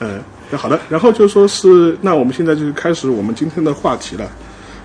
[0.00, 0.20] 嗯，
[0.50, 4.28] 那好的，然后就说是，那我们现在就开始我们今天的话题了。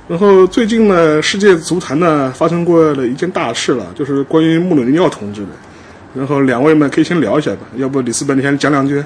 [0.08, 5.50] 然后最近呢，世界足坛呢发生过了一件大事了，就是关于穆里尼奥同志的。
[6.14, 9.04] 然后两位们可以先聊一下吧，要不里斯本你先讲两句。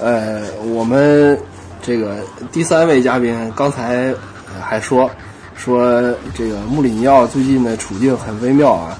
[0.00, 1.36] 呃，我们
[1.82, 2.18] 这个
[2.52, 4.14] 第三位嘉宾刚才
[4.60, 5.10] 还说
[5.56, 8.96] 说这个穆里尼奥最近的处境很微妙啊，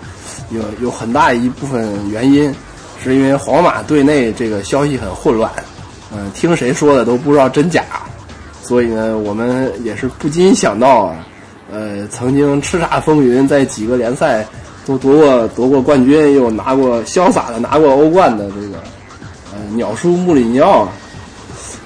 [0.51, 2.53] 有有很大一部分原因
[3.01, 5.49] 是因为皇马队内这个消息很混乱，
[6.19, 7.85] 嗯、听谁说的都不知道真假，
[8.61, 11.27] 所以呢，我们也是不禁想到啊，
[11.71, 14.45] 呃，曾经叱咤风云，在几个联赛
[14.85, 18.83] 都夺过夺过冠军，又拿过潇洒的拿过欧冠的这个
[19.53, 20.89] 呃鸟叔穆里尼奥，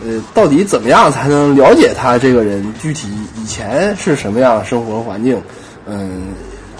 [0.03, 5.41] 呃，到底怎么样才能了解他这个人具体以前是什么样的生活环境？
[5.87, 6.29] 嗯，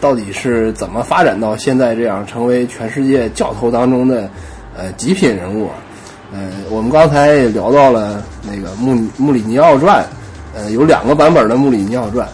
[0.01, 4.31] 到底是怎么发展到现在这样成为全世界教头当中的
[4.77, 5.75] 呃极品人物啊？
[6.33, 10.05] 呃，我们刚才也聊到了那个穆穆里尼奥传，
[10.55, 12.27] 呃，有两个版本的穆里尼奥传，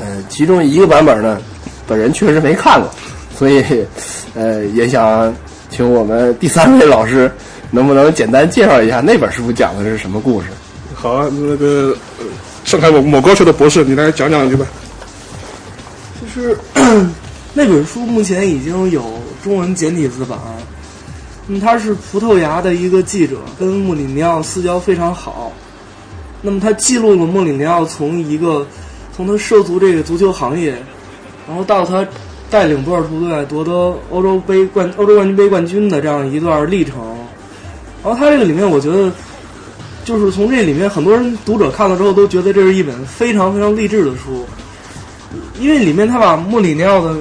[0.00, 1.38] 呃，其中一个版本呢，
[1.86, 2.90] 本人确实没看过，
[3.36, 3.62] 所以
[4.34, 5.34] 呃， 也想
[5.70, 7.30] 请我们第三位老师
[7.70, 10.48] 能不能简单介绍一下那本书讲的是什么故事？
[10.94, 12.24] 好啊，那个呃
[12.64, 14.64] 上海某某高校的博士，你来讲两句吧。
[16.20, 16.56] 就是
[17.52, 19.02] 那本书目前已经有
[19.42, 20.38] 中文简体字版，
[21.60, 25.52] 他是葡萄牙的一个记者，跟穆里尼奥私交非常好。
[26.40, 28.66] 那么他记录了穆里尼奥从一个
[29.16, 30.76] 从他涉足这个足球行业，
[31.46, 32.06] 然后到他
[32.50, 36.96] 带领波尔图队夺得欧洲杯冠欧洲冠军杯冠军的这样一段历程。
[38.02, 39.12] 然后他这个里面，我觉得
[40.04, 44.44] 就是从这里面很多人读者看了之后都觉得这是一本非常非常励志的书。
[45.60, 47.16] 因为里面他把穆里尼奥的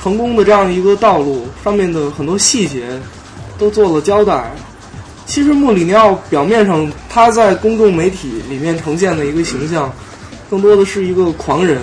[0.00, 2.86] 成功的这样一个道路上面的很多细节
[3.62, 4.52] 都做了交代。
[5.24, 9.90] 其实穆里尼奥表面上他在公众媒体里面呈现的一个形象，
[10.50, 11.80] 更多的是一个狂人，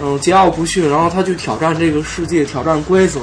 [0.00, 3.20] 嗯，桀骜不驯，然后他去挑战这个世界，挑战规则。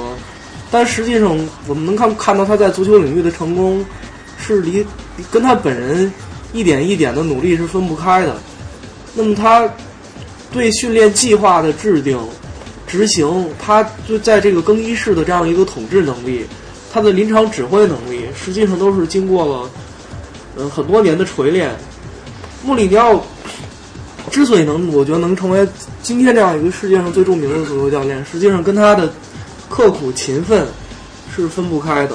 [0.70, 1.34] 但实际上，
[1.66, 3.84] 我们能看看到他在足球领域的成功，
[4.38, 4.86] 是离
[5.30, 6.12] 跟他本人
[6.52, 8.36] 一点一点的努力是分不开的。
[9.14, 9.68] 那么他
[10.52, 12.18] 对训练计划的制定、
[12.86, 16.44] 执行，他就在这个更衣室的这样一个统治能力，
[16.92, 19.70] 他的临场指挥能力，实际上都是经过了
[20.58, 21.74] 嗯很多年的锤炼。
[22.62, 23.24] 穆里尼奥
[24.30, 25.66] 之所以能，我觉得能成为
[26.02, 29.10] 今天这样一个世界上最著名的足球教练，实际上跟他的
[29.70, 30.66] 刻苦勤奋
[31.34, 32.14] 是分不开的。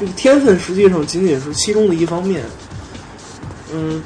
[0.00, 2.42] 这个天分实际上仅仅是其中的一方面。
[3.72, 4.02] 嗯，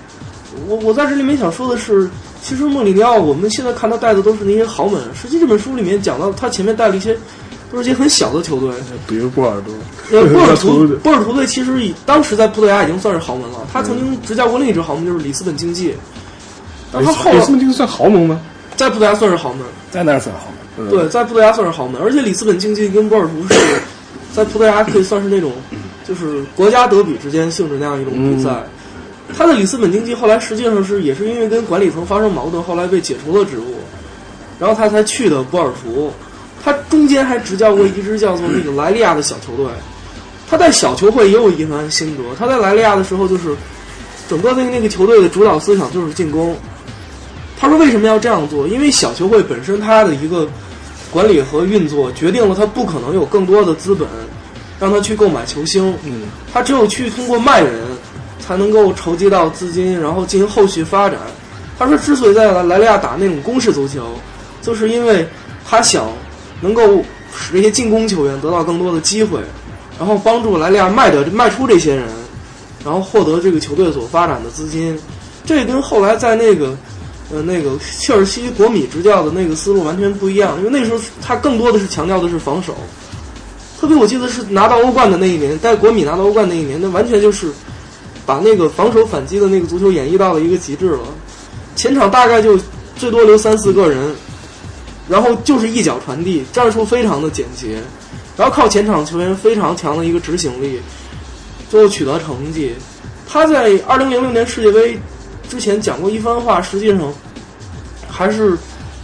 [0.66, 2.10] 我我在这里面想说的是，
[2.43, 7.16] 其实穆里尼奥我们现在看他带的都是那些豪门，实际这本书里面讲到他前面带了一些
[7.70, 8.70] 都是些很小的球队，
[9.06, 9.72] 比如波尔多，
[10.10, 15.94] 呃， 波尔图波尔图队其实以当时在葡萄牙已经算是豪门了，他曾经执教过另一支豪门就是里斯本竞技，
[16.92, 18.41] 但他后来里斯本竞技算豪门吗？
[18.76, 20.56] 在葡萄牙算是豪门，在那儿算好吗？
[20.78, 20.88] 嗯。
[20.91, 23.54] 对，在葡萄牙算是豪门，而且里斯本竞技跟波尔图是
[24.34, 25.52] 在葡萄牙可以算是那种
[26.08, 28.64] 就是国家德比之间性质那样一种比赛。
[29.37, 33.75] 他的里斯本竞技后来实际上是也是因为跟管理层发生矛盾，后来被解除了职务，
[34.58, 36.12] 然后他才去的波尔图。
[36.62, 39.66] 他中间还执教过一支叫做那个莱利亚的小球队。
[40.48, 42.22] 他在小球会也有一番心得。
[42.37, 43.54] 他在莱利亚的时候，就是
[44.28, 46.56] 整个那个那个球队的主导思想就是进攻。
[47.59, 48.66] 他说为什么要这样做？
[48.66, 50.49] 因为小球会本身它的一个
[51.12, 54.09] 管理和运作决定了他不可能有更多的资本
[54.81, 55.94] 让他去购买球星。
[56.04, 56.22] 嗯，
[56.53, 57.82] 他只有去通过卖人
[58.41, 61.19] 才能够筹集到资金，然后进行后续发展。
[61.78, 64.05] 他说，之所以在莱利亚打那种攻势足球，
[64.62, 65.26] 就是因为
[65.64, 66.08] 他想
[66.60, 67.02] 能够
[67.34, 69.40] 使这些进攻球员得到更多的机会，
[69.98, 72.06] 然后帮助莱利亚卖掉卖出这些人，
[72.84, 74.98] 然后获得这个球队所发展的资金。
[75.44, 76.76] 这跟后来在那个
[77.32, 82.76] 呃那个切尔西国米执教的那个思路完全不一样，因为那时候他更多的是强调的是防守。
[83.80, 87.50] 特别我记得是拿到欧冠的那一年，带国米拿到欧冠那一年，那完全就是
[88.26, 91.00] 把那个防守反击的那个足球演绎到了一个极致了。
[91.74, 92.60] 前场大概就
[92.94, 94.14] 最多留三四个人，
[95.10, 97.82] 然后就是一脚传递，战术非常的简洁，
[98.36, 100.80] 然后靠前场球员非常强的一个执行力，
[101.68, 102.72] 最后取得成绩。
[103.28, 104.96] 他在二零零六年世界杯
[105.48, 107.12] 之前讲过一番话，实际上
[108.08, 108.56] 还是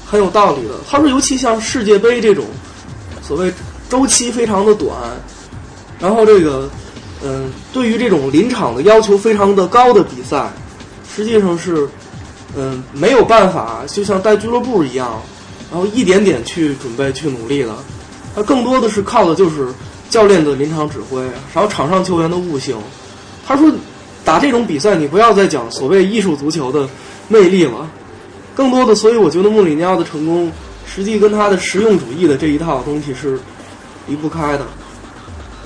[0.06, 0.74] 很有道理的。
[0.88, 2.44] 他说，尤其像世界杯这种
[3.20, 3.52] 所谓
[3.88, 4.92] 周期非常的短，
[5.98, 6.70] 然后这个
[7.24, 10.52] 嗯、对于这种临场的要求非常的高的比赛，
[11.14, 11.88] 实际上是
[12.56, 15.20] 嗯、没有办法，就像带俱乐部一样，
[15.70, 17.74] 然后一点点去准备去努力的。
[18.34, 19.68] 他更多的是靠的就是
[20.10, 21.22] 教练的临场指挥，
[21.54, 22.76] 然后场上球员的悟性。
[23.46, 23.70] 他说，
[24.24, 26.88] 打这种比赛，你不要再讲所谓艺术足球的
[27.28, 27.88] 魅力了，
[28.54, 30.50] 更多的，所以我觉得穆里尼奥的成功，
[30.84, 33.38] 实际跟他的实用主义的这一套东西是
[34.06, 34.66] 离不开的。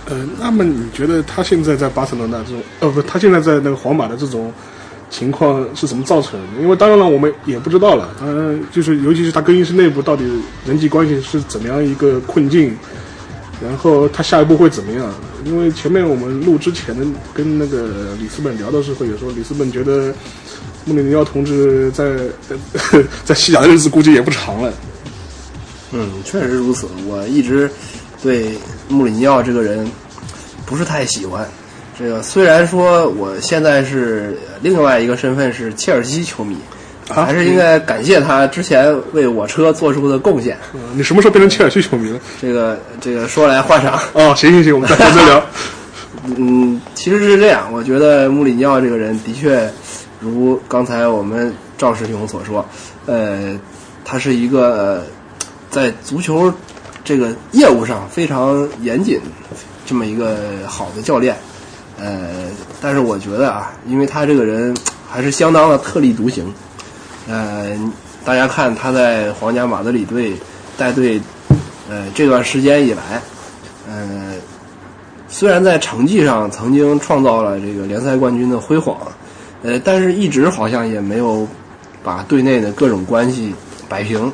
[0.06, 4.52] 呃，那么你觉得他现在在巴塞罗那这种，呃，不，他现在在那个皇马的这种
[5.10, 6.62] 情况是怎么造成的？
[6.62, 8.08] 因为当然了，我们也不知道了。
[8.20, 10.24] 呃，就是尤其是他更衣室内部到底
[10.64, 12.74] 人际关系是怎么样一个困境，
[13.62, 15.12] 然后他下一步会怎么样？
[15.44, 17.04] 因为前面我们录之前的
[17.34, 20.14] 跟那个里斯本聊的时候，也说里斯本觉得
[20.84, 22.16] 穆里尼奥同志在
[23.24, 24.72] 在西甲的日子估计也不长了。
[25.92, 26.86] 嗯，确实如此。
[27.08, 27.68] 我一直
[28.22, 28.54] 对
[28.88, 29.90] 穆里尼奥这个人
[30.64, 31.48] 不是太喜欢。
[32.00, 36.56] 这个虽然说我现在是另外一个身份是切尔西球迷，
[37.10, 40.56] 啊还是应该感谢他之前为我车做出的贡献。
[40.72, 42.18] 嗯你什么时候变成切尔西球迷了？
[42.40, 44.00] 这个这个说来话长。
[44.14, 45.44] 哦，行行行，我们再接着 聊。
[46.38, 49.70] 嗯，其实是这样，我觉得穆里尼奥这个人的确，
[50.20, 52.66] 如刚才我们赵师兄所说，
[53.04, 53.58] 呃，
[54.06, 55.02] 他是一个呃
[55.70, 56.52] 在足球
[57.04, 59.20] 这个业务上非常严谨
[59.86, 61.36] 这么一个好的教练，
[62.00, 62.28] 呃，
[62.80, 64.74] 但是我觉得啊，因为他这个人
[65.08, 66.52] 还是相当的特立独行，
[67.28, 67.78] 呃，
[68.24, 70.34] 大家看他在皇家马德里队
[70.78, 71.20] 带队，
[71.88, 73.22] 呃，这段时间以来，
[73.88, 74.34] 呃。
[75.32, 78.98] 虽然在成绩上曾经创造了这个联赛冠军的辉煌，
[79.62, 81.46] 呃，但是一直好像也没有
[82.02, 83.54] 把队内的各种关系
[83.88, 84.32] 摆平，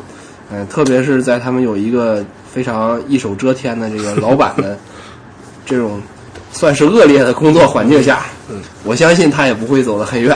[0.50, 4.78] 呃，特别是在他们有一个非常一手遮天的这个老板的
[5.66, 6.00] 这种
[6.56, 10.34] 算是恶劣的工作环境下，嗯，我相信他也不会走得很远。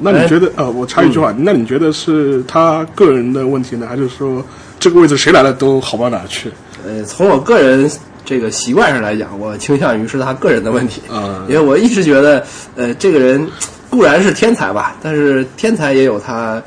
[0.00, 4.42] 那你觉得呃，我插一句话，那你觉得是他个人的问题呢，还是说
[4.80, 6.50] 这个位置谁来了都好不到哪儿去？
[6.84, 7.88] 呃，从我个人
[8.24, 11.02] 这个习惯上来讲，我倾向于是他个人的问题。
[11.08, 12.42] 啊因为我一直觉得，
[12.74, 13.46] 呃，这个人
[13.90, 16.60] 固然是天才吧，但是天才也有他，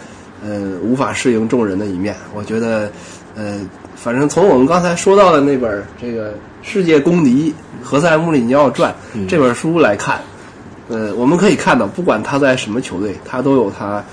[0.46, 2.16] 呃，无法适应众人的一面。
[2.34, 2.90] 我觉得，
[3.36, 3.60] 呃，
[3.96, 6.30] 反正从我们刚才说到的那本这个
[6.66, 8.94] 《世界公敌何塞·穆里尼奥传》
[9.28, 10.20] 这本书来看，
[10.90, 14.04] 呃，我们可以看到，不管他在什么球队，他都有他。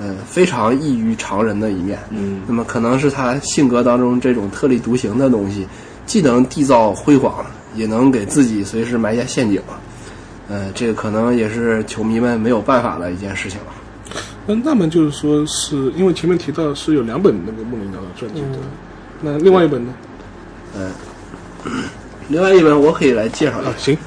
[0.00, 1.98] 呃，非常异于常人的一面。
[2.10, 5.66] 嗯，那么可能是他性格当中这种特立独行的东西，
[6.06, 7.44] 既能缔造辉煌，
[7.74, 9.60] 也能给自己随时埋下陷阱。
[10.48, 13.66] 呃，这个可能也是球迷们没有办法的一件事情了。
[14.46, 18.58] 那那么就是说是因为前面提到是有两本那个穆里尼奥的传记的，
[19.20, 19.92] 那另外一本呢？
[20.76, 20.92] 呃，
[22.28, 23.70] 另外一本我可以来介绍一下。
[23.70, 23.98] 啊，，行，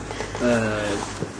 [0.41, 0.73] 呃，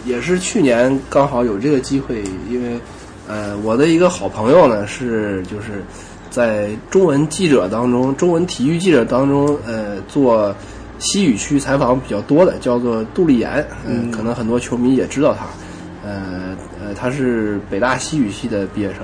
[0.06, 2.80] 也是去年刚好有这个机会，因为
[3.28, 5.84] 呃，我的一个好朋友呢是就是
[6.30, 10.54] 在中文记者当中，中文体育记者当中，呃，做
[10.98, 15.46] 西语区采访比较多的，叫做杜丽岩，嗯，可能很多球迷也知道他，
[16.04, 19.02] 呃呃，他是北大西语系的毕业生，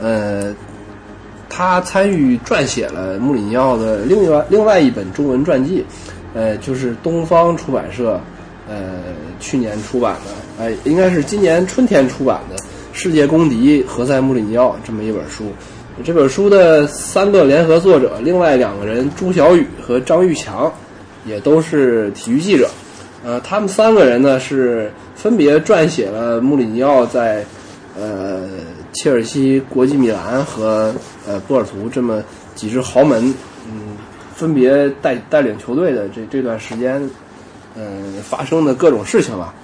[0.00, 0.54] 呃。
[1.56, 5.84] 他参与撰写了穆里尼奥的另外另外一本中文传记，
[6.34, 8.20] 呃，就是东方出版社，
[8.68, 8.96] 呃，
[9.40, 12.56] 去年出版的，哎、应该是今年春天出版的
[12.92, 15.44] 《世界公敌何塞·穆里尼奥》这么一本书。
[16.04, 20.72] 这本书的三个联合作者，另外两个人朱小雨和张玉强，
[21.24, 22.68] 也都是体育记者。
[23.24, 27.44] 呃，他们三个人呢是分别撰写了穆里尼奥在
[27.96, 28.42] 呃
[28.92, 30.92] 切尔西、国际米兰和
[31.26, 32.20] 呃波尔图这么
[32.56, 33.32] 几支豪门，
[34.44, 37.00] 分别带带领球队的这这段时间，
[37.74, 39.54] 嗯、发生的各种事情吧。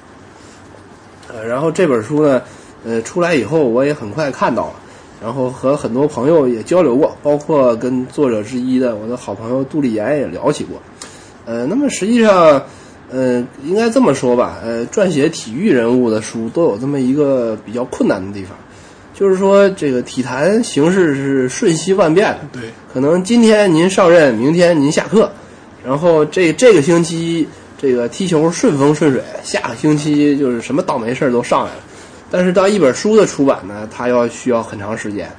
[1.28, 2.40] 呃，然后这本书呢，
[2.82, 4.72] 呃，出来以后我也很快看到了，
[5.22, 10.80] 然后和很多朋友也交流过，包括跟作者之一的我的好朋友杜丽岩也聊起过。
[11.44, 12.62] 呃，那么实际上，
[13.10, 18.56] 呃，应该这么说吧，呃，撰写体育人物的书都有这么一个比较困难的地方，
[19.20, 25.30] 就是说这个体坛形势是瞬息万变的，对，可能今天您上任，明天您下课，
[25.84, 27.46] 然后这这个星期
[27.78, 31.82] 这个踢球顺风顺水，下个星期就是什么倒霉事儿都上来了。
[32.30, 35.30] 但是当一本书的出版呢，它要需要很长时间，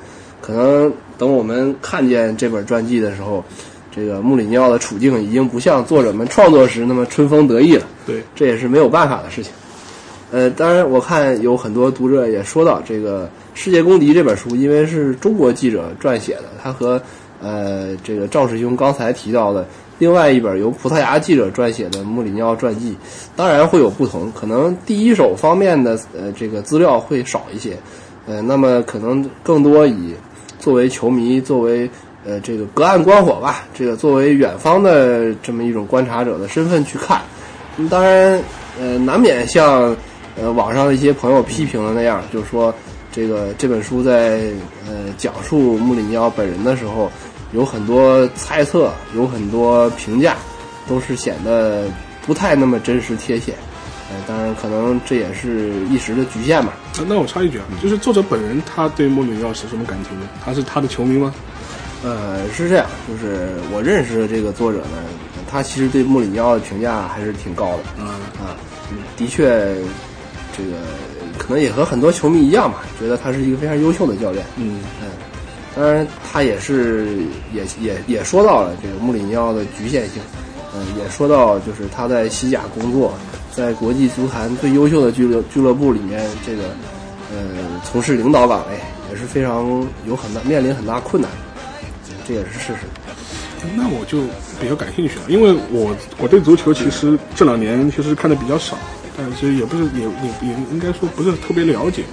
[0.41, 3.43] 可能等我们看见这本传记的时候，
[3.91, 7.87] 这个穆里尼奥的处境已经不像作者们创作时那么春风得意了。
[8.05, 9.51] 对，这也是没有办法的事情。
[10.31, 17.01] 呃，当然，我看有很多读者也说到，这个《世界公敌》这本书，因为是中国记者撰写的，它和
[17.41, 19.67] 呃这个赵师兄刚才提到的
[19.99, 22.93] 另外一本由葡萄牙记者撰写的《穆里尼奥传记》，
[23.35, 24.31] 当然会有不同。
[24.31, 27.77] 可能第一手方面的呃这个资料会少一些，
[28.25, 30.15] 呃，那么可能更多以
[30.59, 31.89] 作为球迷，作为
[32.25, 37.19] 呃这个隔岸观火吧，这个作为远方的这么一种观察者的身份去看。
[37.89, 38.41] 当然，
[38.79, 39.95] 呃，难免像
[40.35, 42.73] 呃网上的一些朋友批评的那样，就是说
[43.11, 44.51] 这个这本书在
[44.87, 47.11] 呃讲述穆里尼奥本人的时候，
[47.53, 50.35] 有很多猜测，有很多评价，
[50.87, 51.85] 都是显得
[52.25, 53.53] 不太那么真实贴切。
[54.09, 56.73] 呃，当然可能这也是一时的局限吧。
[56.97, 60.27] 那那我插一句啊，就是作者本人他对穆里尼奥是什么感情呢？
[60.43, 61.33] 他是他的球迷吗？
[62.03, 64.97] 呃，是这样，就是我认识的这个作者呢，
[65.49, 67.83] 他其实对穆里尼奥的评价还是挺高的。
[67.99, 68.05] 嗯
[68.43, 68.57] 啊，
[69.15, 69.77] 的确，
[70.61, 70.77] 这个
[71.37, 74.45] 可能也和很多球迷一样吧，觉得他是一个非常优秀的教练。
[74.57, 74.79] 嗯。
[75.01, 75.07] 嗯，
[75.75, 77.07] 当然他也是
[77.53, 80.21] 也也也说到了这个穆里尼奥的局限性，
[80.75, 83.13] 嗯、也说到就是他在西甲工作，
[83.55, 86.63] 在国际足坛最优秀的俱乐俱乐部里面，这个
[87.31, 87.37] 呃
[87.89, 88.77] 从事领导岗位
[89.09, 91.31] 也是非常有很大面临很大困难，
[92.27, 92.79] 这也是事实。
[93.75, 94.21] 那我就
[94.59, 98.75] 比较感兴趣了，因为我我对足球其实这两年其实看的比较少，
[99.21, 102.03] 但是也不是也也也应该说不是特别了解，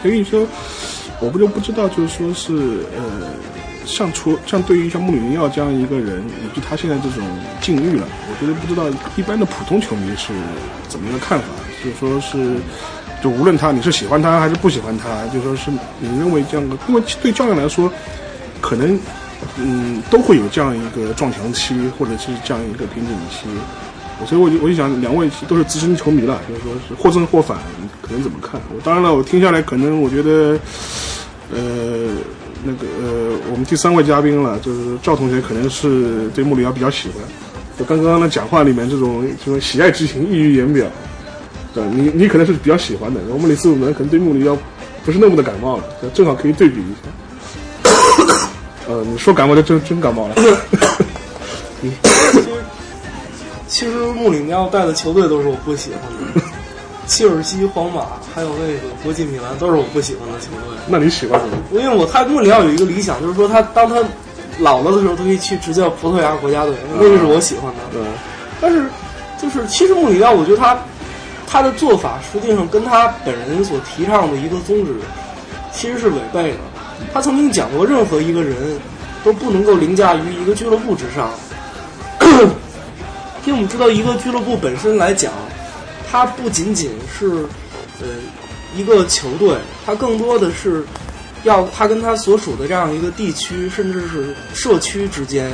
[0.00, 0.46] 所以说
[1.20, 3.28] 我不就不知道，就是说是呃，
[3.84, 7.22] 像除像对于像穆里尼奥这样一个人，以及他现在这种
[7.60, 10.32] 境遇了，我觉得不知道一般的普通球迷是
[10.88, 11.46] 怎么一个看法，
[11.84, 12.56] 就说是。
[13.20, 17.92] 就无论他你是喜欢他还是不喜欢他，就说是你认为这样的，因为对教练来说，
[18.60, 18.96] 可能
[19.56, 23.48] 嗯，都会有这样一个撞墙期，或者是这样一个瓶颈期。
[24.26, 27.56] 所以我就我就想，两位都是资深球迷了，就是说是或正或反，
[28.02, 28.60] 可能怎么看？
[28.74, 30.58] 我当然了，我听下来，可能我觉得，
[31.54, 32.10] 呃，
[32.64, 37.16] 那个呃，我们第三位嘉宾了，就是赵同学，可能是对穆里奥比较喜欢。
[37.78, 40.84] 就刚刚的讲话里面，这种这种喜爱之情溢于言表。
[41.72, 44.58] 对你，你可能是比较喜欢的，我们李斯鲁呢，可能对穆里奥
[45.04, 47.08] 不是那么的感冒了，正好可以对比一下。
[48.88, 50.34] 呃，你说感冒就真真感冒了。
[53.68, 56.00] 其实穆里尼奥带的球队都是我不喜欢
[56.34, 56.40] 的，
[57.06, 60.78] 切尔西、皇马还有那个国际米兰都是我不喜欢的球队。
[60.86, 61.56] 那你喜欢什么？
[61.70, 64.02] 因为我他穆里尼奥有一个理想，就是说他当他
[64.58, 67.80] 老了的时候，他可以去执教葡萄牙国家队，那个是我喜欢的。
[67.94, 68.06] 嗯
[68.60, 68.86] 但是
[69.40, 70.76] 就是其实穆里尼奥，我觉得他
[71.46, 74.92] 他的做法实际上跟他本人所提倡的一个宗旨
[75.72, 76.58] 其实是违背的。
[77.12, 78.56] 他曾经讲过，任何一个人
[79.22, 81.30] 都不能够凌驾于一个俱乐部之上。
[83.48, 85.32] 因为我们知道，一个俱乐部本身来讲，
[86.10, 87.46] 它不仅仅是
[87.98, 88.06] 呃
[88.76, 90.84] 一个球队，它更多的是
[91.44, 95.50] 要它跟它所属的这样一个地区，甚至是社区之间，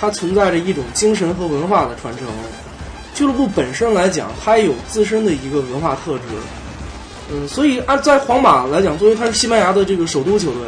[0.00, 2.26] 它存在着一种精神和文化的传承。
[3.14, 6.22] 俱乐部本身来讲，它有自身的一个文化特质。
[7.30, 10.62] 嗯，所以按在皇马来讲，作为它是西班牙的这个首都球队，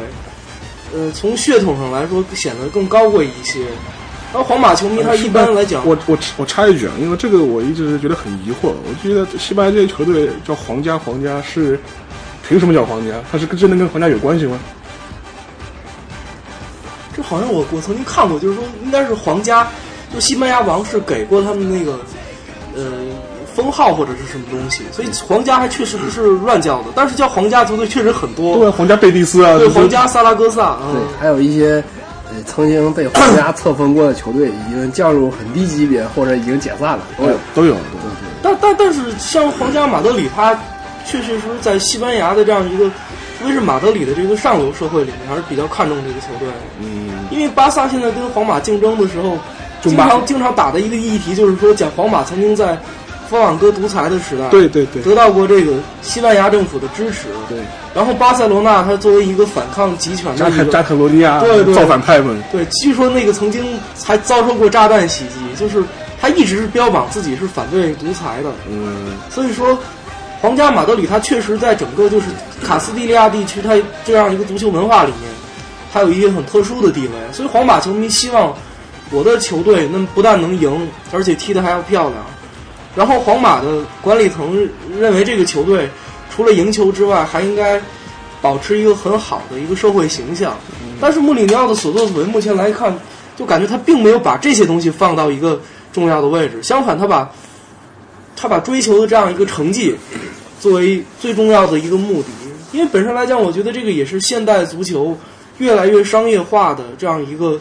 [0.93, 3.61] 呃，从血统上来说显得更高贵一些。
[4.33, 8.73] 而皇马球迷他一般来讲，我我我插一句啊，因为这个我一直觉得很疑惑。
[8.87, 11.79] 我觉得西班牙这些球队叫皇家，皇家是
[12.47, 13.13] 凭什么叫皇家？
[13.31, 14.57] 它是跟真的跟皇家有关系吗？
[17.13, 19.67] 这好像我我曾经看过，就是说应该是皇家，
[20.13, 21.99] 就西班牙王室给过他们那个
[22.73, 22.83] 呃
[23.53, 28.57] 封号或者是什么东西，所以皇家还确实不是乱叫的，但是叫皇家球队确实很多。
[28.57, 31.83] 对，皇家贝蒂斯啊，对，皇家萨拉戈萨，嗯对，，还有一些
[32.33, 37.37] 呃曾经被皇家 册封过的球队，已经降入很低级别或者已经解散了，都有。
[37.55, 37.75] 都有。
[38.41, 40.53] 但但但是像皇家马德里，他
[41.05, 42.85] 确确实实在西班牙的这样一个，
[43.37, 46.47] 特别是马德里的这个上流社会里面，还是比较看重这个球队。
[46.79, 49.37] 嗯，因为巴萨现在跟皇马竞争的时候，
[49.81, 52.77] 经常经常打的一个议题就是说，讲皇马曾经在
[53.31, 55.71] 佛朗哥独裁的时代，对对对得到过这个
[56.01, 57.29] 西班牙政府的支持。
[57.47, 57.57] 对，
[57.95, 63.63] 然后巴塞罗那它作为一个反抗集权的加泰加一个，泰罗尼亚对对造反派们，对，据说那个曾经
[64.03, 65.81] 还遭受过炸弹袭击，就是
[66.19, 68.51] 他一直是标榜自己是反对独裁的。
[68.69, 69.79] 嗯，所以说，
[70.41, 72.25] 皇家马德里它确实在整个就是
[72.61, 75.31] 卡斯蒂利亚地区，它这样一个足球文化里面，
[75.93, 77.13] 它有一些很特殊的地位。
[77.31, 78.53] 所以皇马球迷希望
[79.09, 82.15] 我的球队那么不但能赢，而且踢得还要漂亮。
[82.95, 84.67] 然后皇马的管理层
[84.99, 85.89] 认为这个球队
[86.29, 87.81] 除了赢球之外，还应该
[88.41, 90.55] 保持一个很好的一个社会形象。
[90.99, 92.97] 但是穆里尼奥的所作所为，目前来看，
[93.37, 95.59] 就感觉他并没有把这些东西放到一个
[95.91, 97.31] 重要的位置，相反，他把
[98.35, 99.95] 他把追求的这样一个成绩
[100.59, 102.27] 作为最重要的一个目的。
[102.71, 105.17] 因为本身来讲，我觉得这个也是现代足球
[105.57, 107.59] 越来越商业化的这样一个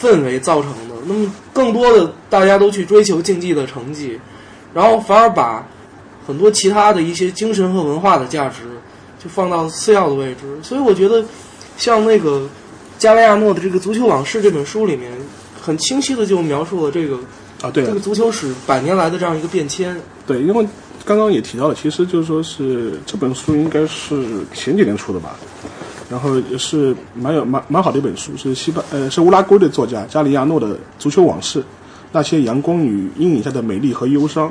[0.00, 0.94] 氛围造成的。
[1.06, 4.18] 那么，更多的大家都去追求竞技的成绩，
[4.76, 5.66] 然后反而把
[6.26, 8.64] 很多其他的一些精神和文化的价值
[9.18, 10.40] 就放到次要的位置。
[10.62, 11.24] 所以，我觉得
[11.78, 12.46] 像那个
[12.98, 15.10] 加利亚诺的这个《足球往事》这本书里面，
[15.58, 17.16] 很清晰的就描述了这个
[17.62, 19.98] 啊，对这个足球史百年来的这样一个变迁。
[20.26, 20.68] 对，因为
[21.06, 25.36] 刚刚也提到了，其实就是说是这本书应该是前几年出的吧，
[26.10, 30.66] 然后也是蛮有蛮蛮好的一本书，是西班呃是乌拉圭的作家加里亚诺的
[30.98, 31.60] 《足球往事》，
[32.12, 34.50] 那些阳光与阴影下的美丽和忧伤。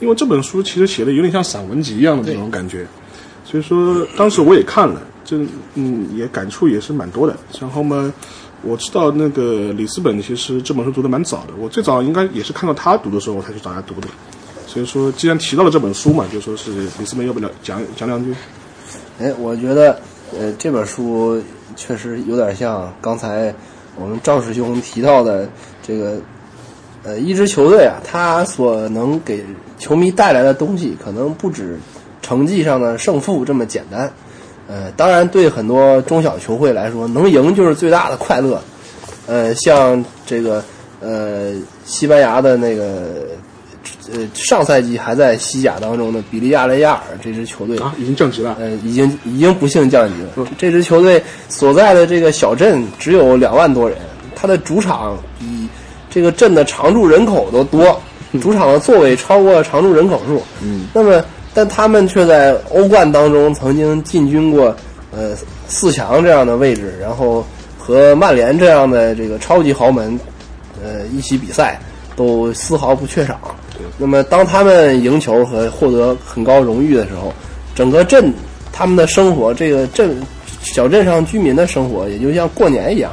[0.00, 2.86] 因为这本书其实写的有点像散文集一样的那种感觉，
[3.44, 5.38] 所以说当时我也看了，这
[5.74, 7.36] 嗯也感触也是蛮多的。
[7.60, 8.12] 然后嘛，
[8.62, 14.08] 我知道那个里斯本其实这本书读的蛮早的，我最早应该也是看到他读的时候我才去找他读的。
[14.66, 18.34] 所以说，既然提到了这本书嘛，就说是里斯本要不了讲讲两句。
[19.18, 20.00] 哎，我觉得，
[20.38, 21.40] 呃，这本书
[21.76, 23.54] 确实有点像刚才
[23.96, 25.48] 我们赵师兄提到的
[25.82, 26.18] 这个，
[27.02, 29.44] 呃，一支球队啊，他所能给
[29.78, 31.78] 球迷带来的东西，可能不止
[32.20, 34.12] 成绩上的胜负这么简单。
[34.68, 38.62] 呃，当然，对很多中小球会来说，能赢就是最大的快乐。
[39.26, 40.64] 呃，像这个，
[41.00, 41.52] 呃，
[41.84, 43.26] 西班牙的那个。
[44.12, 48.56] 呃，上赛季还在西甲当中的比利亚雷亚尔这支球队啊，已经降级了。
[48.60, 50.48] 呃，已经已经不幸降级了。
[50.56, 53.98] 这支球队所在的这个小镇只有两万多人，
[54.36, 55.51] 它的主场比
[56.12, 57.98] 这个镇的常住人口都多，
[58.40, 60.42] 主场的座位超过常住人口数。
[60.60, 64.76] 嗯，那么，但他们却在欧冠当中曾经进军过
[65.10, 65.34] 呃
[65.66, 67.44] 四强这样的位置，然后
[67.78, 70.20] 和曼联这样的这个超级豪门
[70.84, 71.80] 呃一起比赛，
[72.14, 73.38] 都丝毫不缺场。
[73.96, 77.32] 那么，当他们赢球和获得很高荣誉的时候，
[77.74, 78.32] 整个镇
[78.70, 80.14] 他们的生活，这个镇
[80.60, 83.10] 小镇上居民的生活，也就像过年一样。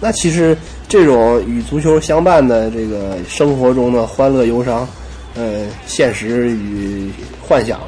[0.00, 0.56] 那其实
[0.92, 4.86] 这种与足球相伴的这个生活中的欢乐、忧伤，
[5.34, 7.80] 呃，现实与幻想，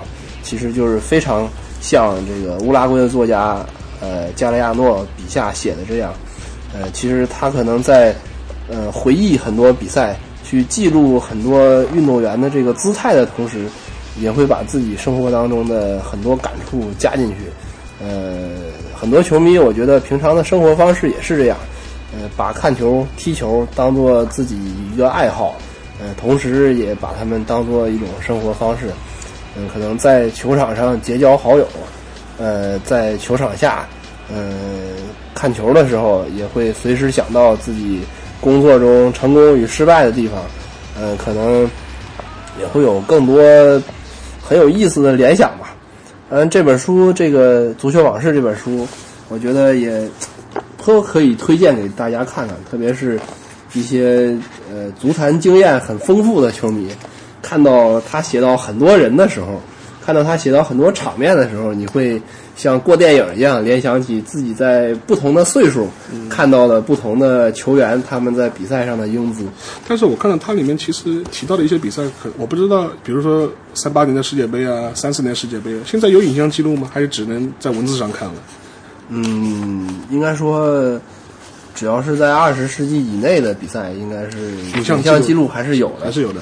[0.43, 1.47] 其实就是非常
[1.83, 3.62] 像这个乌拉圭的作家
[4.01, 6.14] 呃加雷亚诺笔下写的这样。
[6.73, 8.17] 呃，其实他可能在
[8.71, 10.17] 呃回忆很多比赛。
[10.47, 13.64] 去记录很多运动员的这个姿态的同时，
[14.21, 17.37] 也会把自己生活当中的很多感触加进去。
[17.99, 18.51] 呃，
[18.95, 21.57] 很多球迷，我觉得平常的生活方式也是这样，
[22.14, 24.57] 呃，把看球、踢球当做自己
[24.92, 25.57] 一个爱好，
[26.00, 28.87] 呃，同时也把他们当做一种生活方式。
[29.57, 31.66] 嗯，可能在球场上结交好友，
[32.38, 33.87] 呃，在球场下，
[34.33, 34.53] 嗯，
[35.35, 38.00] 看球的时候也会随时想到自己。
[38.40, 40.38] 工作中成功与失败的地方，
[41.00, 41.62] 嗯，可能
[42.61, 43.40] 也会有更多
[44.42, 45.74] 很有意思的联想吧。
[46.29, 48.87] 嗯，这本书这个《足球往事》这本书，
[49.31, 50.07] 我觉得也
[50.85, 53.18] 颇可以推荐给大家看看，特别是
[53.73, 54.37] 一些
[54.70, 56.88] 呃足坛经验很丰富的球迷，
[57.40, 59.62] 看到他写到很多人的时候，
[60.05, 62.20] 看到他写到很多场面的时候，你会。
[62.57, 65.88] 像过电影一样联想起自己在不同的岁数
[66.31, 69.44] 看到了不同的球员他们在比赛上的英姿。
[69.88, 76.88] 但是我看到它里面其实提到的一些比赛，可我不知道，比如说三八年的世界杯啊，三四年世界杯，现在有影像记录吗？
[76.94, 78.35] 还是只能在文字上看了？
[79.09, 81.01] 嗯，应该说。
[81.77, 86.40] 只要是在二十世纪以内的比赛，应该是影像记录还是有的，还是有的。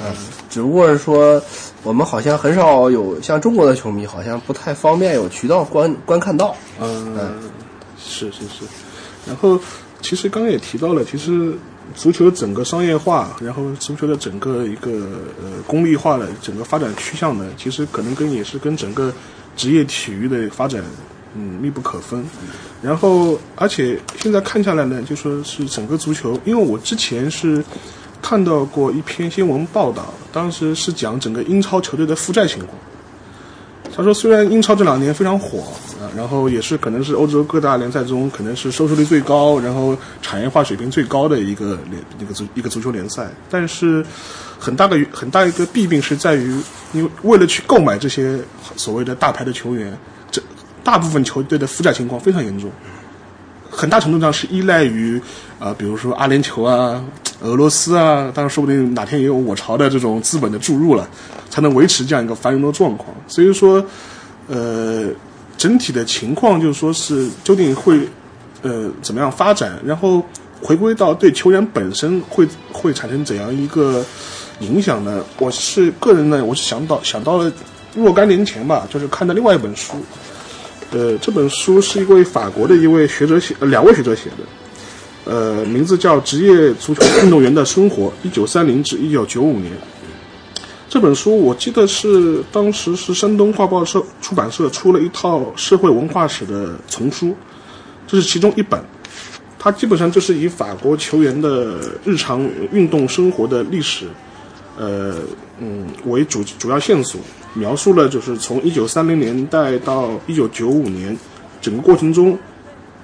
[0.51, 1.42] 只不过是说，
[1.83, 6.55] 我们好像很少有像中国的球迷，好像不太方便有渠道观观看到。
[6.79, 7.16] 嗯，
[7.98, 8.66] 是是是。
[9.27, 9.59] 然后，
[10.03, 11.55] 其实刚刚也提到了，其实
[11.94, 14.90] 足球整个商业化，然后足球的整个一个
[15.42, 19.11] 呃功利化的整个发展趋向呢，其实可能跟也是跟整个
[19.57, 20.85] 职业体育的发展。
[21.35, 22.25] 嗯，密不可分。
[22.83, 27.64] 然后，而且现在看下来呢，就说是整个足球，因为我之前是
[28.21, 32.77] 看到过一篇新闻报道，当时是讲整个英超球队的负债情况。
[33.95, 35.59] 他说，虽然英超这两年非常火
[36.01, 44.05] 啊，然后也是可能是欧洲各大联赛中可能是收视率最高，然后产业化水平最高的一个联那个足一个足球联赛，但是
[44.59, 46.59] 很大的很大一个弊病是在于，
[46.92, 48.38] 因为为了去购买这些
[48.77, 49.97] 所谓的大牌的球员。
[50.85, 52.71] 大部分球队的负债情况非常严重，
[53.71, 55.21] 很大程度上是依赖于
[55.59, 57.03] 啊，比如说阿联酋啊、
[57.40, 61.09] 俄罗斯啊，当然说不定哪天也有我朝的这种资本的注入了，
[61.49, 63.09] 才能维持这样一个繁荣的状况。
[63.29, 63.85] 所以说，
[64.49, 65.09] 呃，
[65.57, 68.01] 整体的情况就是说是究竟会
[68.62, 70.23] 呃怎么样发展，然后
[70.61, 74.05] 回归到对球员本身会会产生怎样一个
[74.61, 75.25] 影响呢？
[75.38, 77.51] 我是个人呢，我是想到想到了
[77.95, 79.95] 若干年前吧，就是看的另外一本书。
[80.92, 89.72] 呃，这本书是一位法国的一位学者写，呃，两位学者写的，呃，名字叫《职业足球运动员的生活：一九三零至一九九五年》。
[90.90, 97.35] 这本书我记得是当时是山东画报社出版社出了一套社会文化史的丛书，
[98.07, 98.78] 这是其中一本。
[99.59, 104.05] 它基本上就是以法国球员的日常运动生活的历史，
[104.76, 105.16] 呃
[105.61, 107.20] 嗯为主主要线索，
[107.54, 111.16] 描述了就是从一九三零年代到一九九五年
[111.61, 112.38] 整个过程中，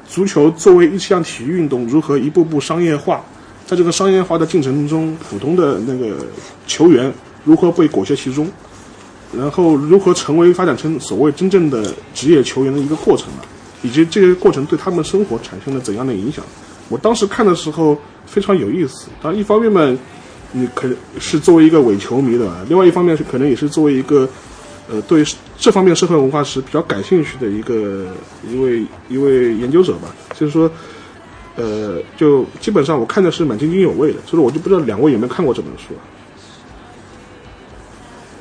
[0.08, 3.22] 足球作为一项体育运动如何一步步商业化，
[3.66, 6.16] 在这个商业化的进程中，普通的那个
[6.66, 7.12] 球员
[7.44, 8.50] 如何被裹挟其中，
[9.32, 13.44] 然后如何成为发展成所谓真正的职业球员的一个过程啊，
[13.82, 16.42] 以及这个过程对他们生活产生了怎样的影响。
[16.88, 19.96] 我当时看的时候非常有意思，当然一方面嘛，
[20.52, 24.28] 你可能是作为一个伪球迷的吧，另外一方面是可能也是作为一个
[24.90, 25.24] 呃对
[25.56, 28.06] 这方面社会文化史比较感兴趣的一个
[28.48, 30.70] 一位一位研究者吧，就是说。
[31.60, 35.98] 呃，就基本上我看的是蛮津津有味的，所以我就不知道两位有没有看过这本书啊？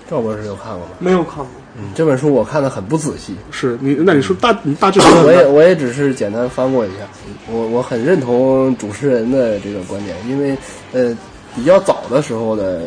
[0.07, 0.91] 赵博士有看过吗？
[0.99, 1.47] 没有看过。
[1.79, 7.07] 嗯，这本书我看的很不仔细，是你，那你说大你大致上我也我也只是简单翻过一下。
[7.51, 10.55] 我我很认同主持人的这个观点，因为
[10.93, 11.17] 呃
[11.55, 12.83] 比较早的时候的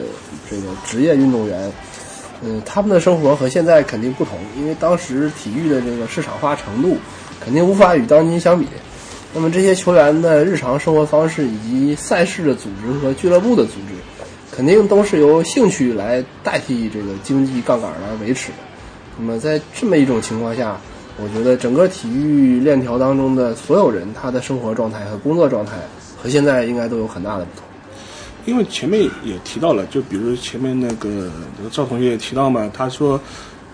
[0.48, 1.72] 这个职业运动员，
[2.42, 6.96] 嗯，他们的生活和现在肯定不同，因为当时体育的这个市场化程度
[7.40, 8.66] 肯定无法与当今相比。
[9.32, 13.94] 那么这些球员的日常生活方式以及赛事的组织和俱乐部的组织，
[14.50, 18.58] 肯定都是由兴趣来代替这个经济杠杆来维持的。
[19.16, 20.80] 那么在这么一种情况下，
[21.22, 25.72] 我觉得整个体育链条当中的所有人，他的生活状态和工作状态
[26.20, 27.69] 和现在应该都有很大的不同。
[28.46, 33.20] 因为前面也提到了，就比如前面那个那个赵同学也提到嘛，他说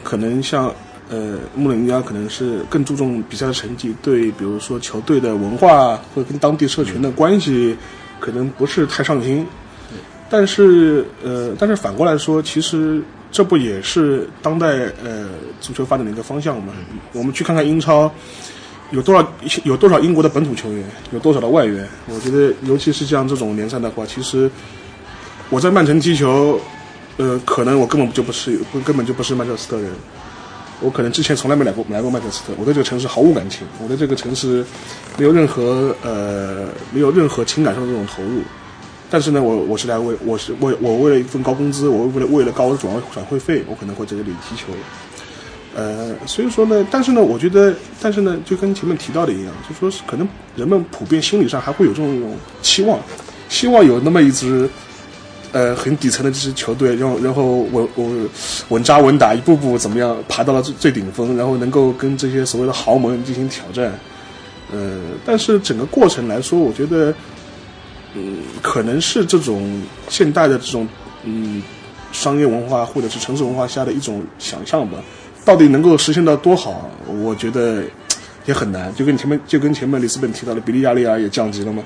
[0.03, 0.73] 可能像
[1.09, 7.77] 呃穆里尼奥可能是更注重比赛的成绩，对比如说球队的文化或者跟当地社群的关系
[8.21, 9.47] 可能不是太上心。
[10.29, 13.01] 但是呃，但是反过来说，其实
[13.31, 14.67] 这不也是当代
[15.05, 15.29] 呃
[15.61, 16.73] 足球发展的一个方向吗？
[17.13, 18.13] 我们去看看英超。
[18.91, 19.33] 有多少
[19.65, 21.87] 有多少英国的本土球员，有多少的外援？
[22.09, 24.51] 我觉得，尤其是像这种联赛的话，其实
[25.51, 26.61] 我在曼城踢球，
[27.17, 29.91] 呃，可能我根本就不是，根本就不是曼彻斯特人。
[30.81, 34.65] 我可能之前从来没来过来过曼彻斯特，我对这个城市毫无感情，我对这个城市
[35.17, 38.43] 没有任何呃没有任何情感上的这种投入。
[39.09, 44.67] 但是呢，我我是来为我是为我为了一份高工资，我为了为了高转转会费，我可能会在这里踢球。
[45.77, 52.99] 呃，所以说呢，但是呢，我觉得，但是呢，就跟前面提到的一样，就说是可能人们普遍心理上还会有这种期望，
[53.51, 54.67] 希望有那么一支，
[55.53, 58.29] 呃，很底层的这支球队，然后然后稳稳
[58.71, 63.93] 稳扎稳打，一步步怎么样爬到了最最顶峰，然后能够跟这些所谓的豪门进行挑战。
[64.73, 67.13] 呃，但是整个过程来说，我觉得，
[68.15, 70.89] 嗯，可能是这种现代的这种
[71.25, 71.63] 嗯
[72.13, 74.97] 商业文化或者是城市文化下的一种想象吧。
[75.47, 76.91] 到底能够实现到多好？
[77.23, 77.85] 我觉得
[78.47, 78.93] 也很难。
[78.97, 81.83] 就跟前面就跟前面里斯本提到的，比利亚利亚也降级了嘛。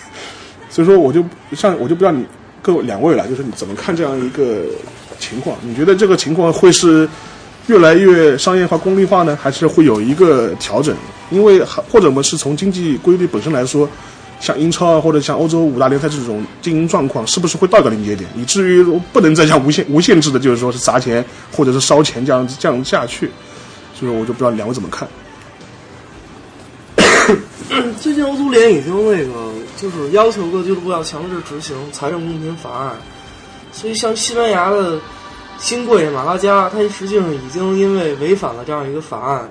[0.68, 1.24] 所以说，我就
[1.54, 2.26] 像我就不知道你
[2.60, 4.66] 各两位了，就是你怎么看这样一个
[5.18, 5.56] 情况？
[5.62, 7.08] 你觉得这个情况会是
[7.66, 10.94] 越来越商业化、功利化呢，还是会有一个调整？
[11.30, 13.88] 因为或者我们是从经济规律本身来说。
[14.42, 23.30] 像英超啊，或者像欧洲五大联赛这种经营状况，是不是会到一个临界点，以至于不能再像无限无限制的，就是说是砸钱或者是烧钱这样这样下去？
[23.94, 25.08] 所以我就不知道两位怎么看。
[28.00, 32.96] 最近欧足联已经那个就是要求各俱乐部要强制执行财政公平法案，
[33.72, 34.98] 所以像西班牙的
[35.60, 39.48] 新贵马拉加，他实际上已经因为违反了这样一个法案。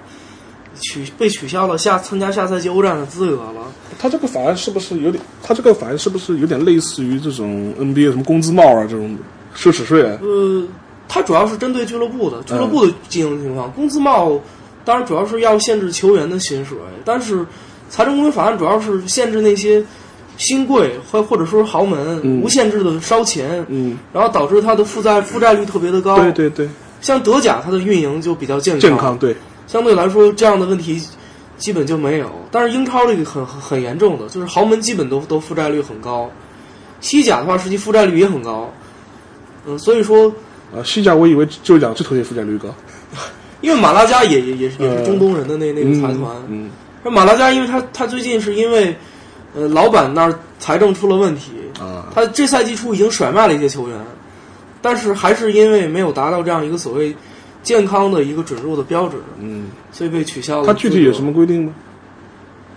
[0.81, 3.71] 取被取消了下参加下赛季欧战的资格了。
[3.97, 5.23] 他这个法案是不是有点？
[5.43, 9.17] 他这个法案是不是有点类似于这种 NBA 什么工资帽啊这种
[9.55, 10.01] 奢侈税？
[10.21, 10.63] 呃，
[11.07, 13.71] 它主要是针对俱乐部的俱乐部的经营情况。
[13.73, 14.39] 工资帽
[14.83, 17.45] 当然主要是要限制球员的薪水，但是
[17.89, 19.83] 财政公平法案主要是限制那些
[20.37, 26.17] 新贵或或者说豪门无限制的烧钱，嗯，然后导致它的负债负债率特别的高。
[26.17, 26.67] 对对对，
[27.01, 28.81] 像德甲它的运营就比较健康。
[28.81, 29.35] 健康对。
[29.71, 31.01] 相对来说，这样的问题
[31.57, 32.29] 基本就没有。
[32.51, 36.29] 但是英超这个很很很严重的，就是豪门基本都都负债率很高。
[36.99, 38.69] 西甲的话，实际负债率也很高。
[39.65, 40.27] 嗯，所以说，
[40.75, 42.67] 啊，西甲我以为就两支球队负债率高，
[43.61, 46.35] 因为马拉加也也也是也是中东人的那那个财团。
[46.49, 46.69] 嗯，
[47.05, 48.93] 那马拉加，因为他他最近是因为
[49.55, 53.97] 呃老板那儿财政出了问题啊，他这赛季初已经甩卖了一些球员，
[54.81, 57.15] 但是还是因为没有达到这样一个所谓。
[57.63, 60.67] 健康的一个准入的标准，嗯，所以被取消了。
[60.67, 61.73] 它具体有什么规定吗？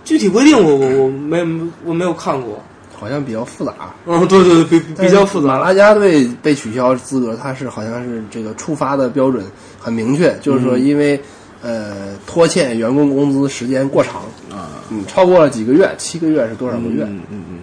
[0.03, 1.43] 具体规定我我我没
[1.83, 2.61] 我没有看过，
[2.95, 3.73] 好像比较复杂。
[4.05, 5.47] 嗯，对对对，比比较复杂。
[5.47, 9.43] 马拉加队被取消资格，它是好像是这个触发的标准
[9.79, 11.19] 很明确，就是说因为
[11.63, 14.21] 呃拖欠员工工资时间过长
[14.51, 17.03] 啊，嗯，超过了几个月，七个月是多少个月？
[17.05, 17.57] 嗯嗯嗯。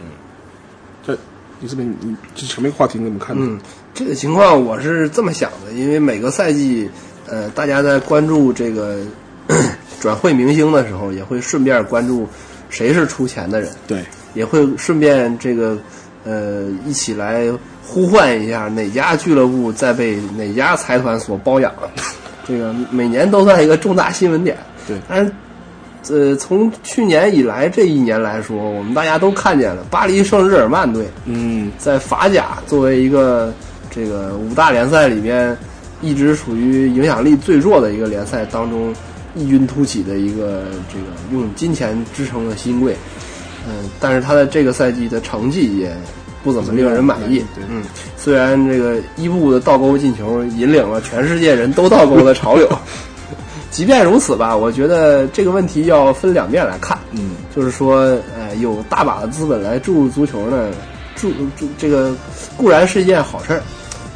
[1.07, 1.17] 这
[1.61, 3.37] 你这边你这前面话题你怎么看？
[3.39, 3.57] 嗯，
[3.95, 6.91] 这个情况我是这么想的，因为每个赛季，
[7.29, 8.99] 呃，大家在关注这个
[10.01, 12.29] 转会明星的时候，也会顺便关注
[12.69, 14.05] 谁是出钱的人，对，
[14.35, 15.77] 也会顺便这个
[16.25, 17.47] 呃一起来
[17.87, 21.73] 呼唤一下哪家俱乐部在被哪家财团所包养，
[22.47, 24.57] 这个每年都算一个重大新闻点。
[24.87, 25.33] 对但是。
[26.11, 33.55] 呃，从去年以来这一年来说，我们大家都看见了巴黎圣日耳曼队，嗯，在法甲作为一个
[33.89, 35.57] 这个五大联赛里边，
[36.03, 38.95] 一直属于影响力最弱的一个联赛当中，
[39.35, 42.95] 异军突起的一个这个用金钱支撑的新贵。
[43.67, 45.97] 嗯，但是他在这个赛季的成绩也
[46.43, 47.39] 不怎么令人满意。
[47.55, 47.85] 对嗯，
[48.17, 52.69] 虽然这个伊布的倒钩进球引领了全世界人都倒钩的潮流，
[53.71, 56.99] 即便如此吧，我觉得这个问题要分两面来看。
[57.13, 60.71] 嗯，就是说，呃，有大把的资本来注入足球呢，
[61.15, 62.13] 注注这个
[62.57, 63.63] 固然是一件好事儿，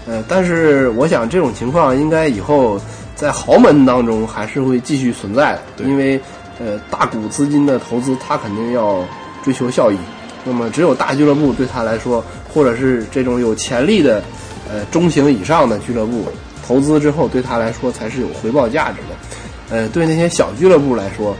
[0.06, 2.80] 呃，但是我想这种情况应该以后
[3.14, 6.20] 在豪门当中还是会继续存在的，对因为
[6.60, 9.04] 呃大股资金的投资，他肯定要
[9.42, 9.96] 追求效益。
[10.44, 14.22] 那么只有大俱乐部对他来说，或者是这种有潜力的
[14.70, 16.24] 呃中型以上的俱乐部
[16.64, 19.76] 投资之后，对他来说才是有回报价值的。
[19.76, 21.34] 呃，对那些小俱乐部来说，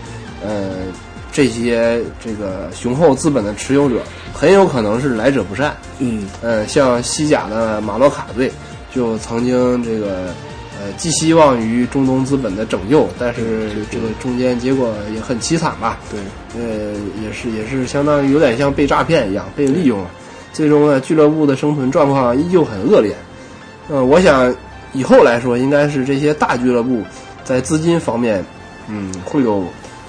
[0.45, 0.71] 呃，
[1.37, 3.97] 这些这个雄厚资本的持有者
[4.33, 5.77] 很有可能是来者不善。
[5.99, 8.51] 嗯，呃，像西甲的马洛卡队
[8.91, 10.29] 就曾经这个
[10.81, 15.99] 呃寄希望于中东资本的拯救，但是这个中间结果也很凄惨吧。
[16.11, 16.19] 对，
[16.59, 20.11] 呃，也是也是相当于有点像被诈骗一样被利用了。
[20.55, 23.15] 最终呢，俱乐部的生存状况依旧很恶劣。
[23.91, 24.57] 呃，我想
[24.95, 27.03] 以后来说，应该是这些大俱乐部
[27.45, 28.43] 在资金方面，
[28.89, 29.63] 嗯，会有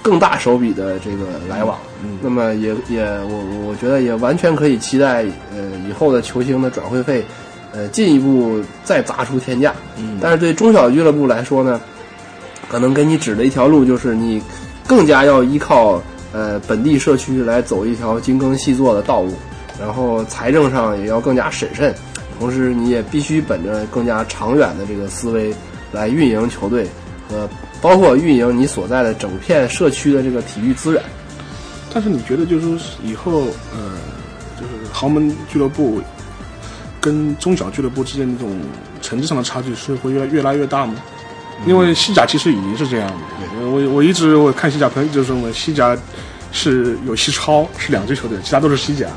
[0.07, 1.77] 更大手笔的这个来往。
[2.01, 7.25] 嗯那么也也我我觉得也完全可以期待，呃，以后的球星的转会费，
[7.73, 9.73] 呃，进一步再砸出天价。
[9.97, 11.81] 嗯但是对中小俱乐部来说呢，
[12.69, 14.41] 可能给你指的一条路就是你
[14.87, 19.33] 更加要依靠呃本地社区来走一条精耕细作的道路，
[19.77, 21.93] 然后财政上也要更加审慎，
[22.39, 25.53] 同时你也必须本着更加长远的这个思维
[25.91, 26.87] 来运营球队
[27.27, 27.49] 和
[27.81, 31.01] 包括运营你所在的整片社区的这个体育资源。
[31.93, 33.97] 但是你觉得就是说以后呃，
[34.59, 36.01] 就是豪门俱乐部
[36.99, 38.59] 跟中小俱乐部之间这种
[39.01, 40.95] 层次上的差距是会越来越拉越大吗？
[41.65, 45.97] 因为西甲其实已经是这样的，我我一直我看西甲朋友一直认为西甲
[46.51, 49.07] 是有西超是两支球队，其他都是西甲。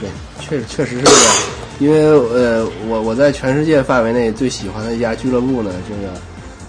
[0.00, 0.10] 对，
[0.40, 1.34] 确确实是这样。
[1.78, 6.12] 因为呃，我我在全世界范围内最喜欢的一家俱乐部呢，这个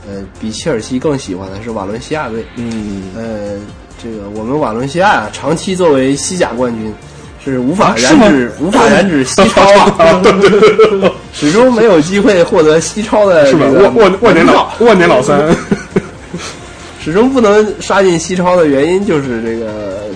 [0.08, 2.46] 呃，比切尔西更喜欢的是瓦伦西亚队。
[2.56, 3.60] 嗯，呃，
[4.02, 6.94] 这个我们瓦伦西亚啊，长期作为西甲冠军，
[7.44, 10.22] 是无法染指、无法染指西超啊，
[11.34, 13.66] 始终没有机会获得西超的是吧？
[13.66, 15.42] 这个万万万年老万年老三。
[17.02, 20.08] 始终不能杀进西超的原因就是这个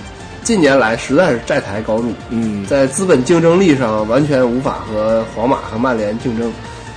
[0.42, 6.52] 近年来实在是债台高筑，嗯，在资本竞争力上完全无法和皇马和曼联竞争。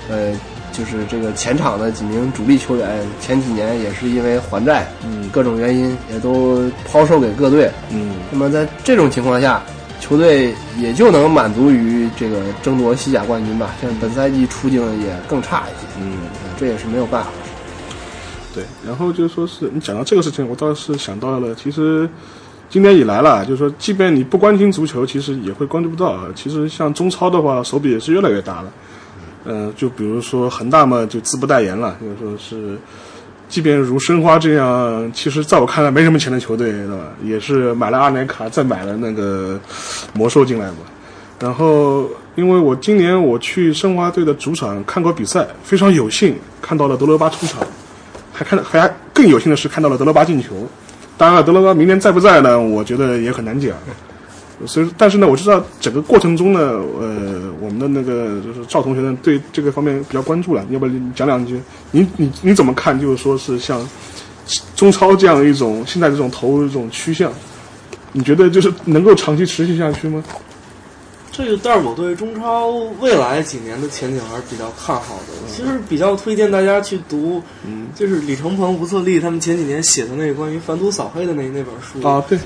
[0.09, 0.31] 呃，
[0.73, 7.71] 就是这个前场的几名主力球员，前几年也是因为还债，嗯各种原因也都抛售给各队。
[7.91, 9.61] 嗯那么在这种情况下，
[10.01, 13.75] 球队也就能满足于这个争夺西甲冠军吧。
[13.81, 16.11] 像本赛季处境也更差一些，嗯。
[16.43, 17.37] 呃这也是没有办法的。
[18.53, 22.07] 对，然后就说是你讲到这个事情，我倒是想到了，其实
[22.69, 26.19] 今年以来了，就是说，即便你不关心足球，其实也会关注不到。
[26.35, 28.71] 其实像中超的话，手笔也是越来越大了。
[29.45, 32.77] 嗯、就比如说恒大嘛，就自不代言了，就说是，
[33.49, 36.97] 即便如申花这样，其实在我看来没什么钱的球队，对吧？
[37.23, 39.59] 也是买了阿内卡，再买了那个
[40.13, 40.77] 魔兽进来嘛。
[41.39, 47.61] 然后，因为我今年我去申花队的主场看过比赛，非常有幸看到了德罗巴出场。
[48.35, 50.67] 还看还更有幸的是看到了德罗巴进球。
[51.17, 52.59] 当然了，德罗巴明年在不在呢？
[52.59, 53.75] 我觉得也很难讲。
[54.65, 56.59] 所以，但是呢，我知道整个过程中呢，
[56.99, 60.65] 呃，我们的那个就是赵同学呢，对这个方面比较关注了。
[60.69, 61.57] 要不然你讲两句？
[61.91, 62.99] 你你你怎么看？
[62.99, 63.87] 就是说是像
[64.75, 67.31] 中超这样一种现在这种投入这种趋向，
[68.11, 70.21] 你觉得就是能够长期持续下去吗？
[71.31, 72.67] 这个，但是我对中超
[72.99, 75.33] 未来几年的前景还是比较看好的。
[75.47, 77.41] 其实比较推荐大家去读，
[77.95, 82.37] 就是李承鹏、吴策立他们前几年写的那个关于反赌扫黑的那那本书啊，对，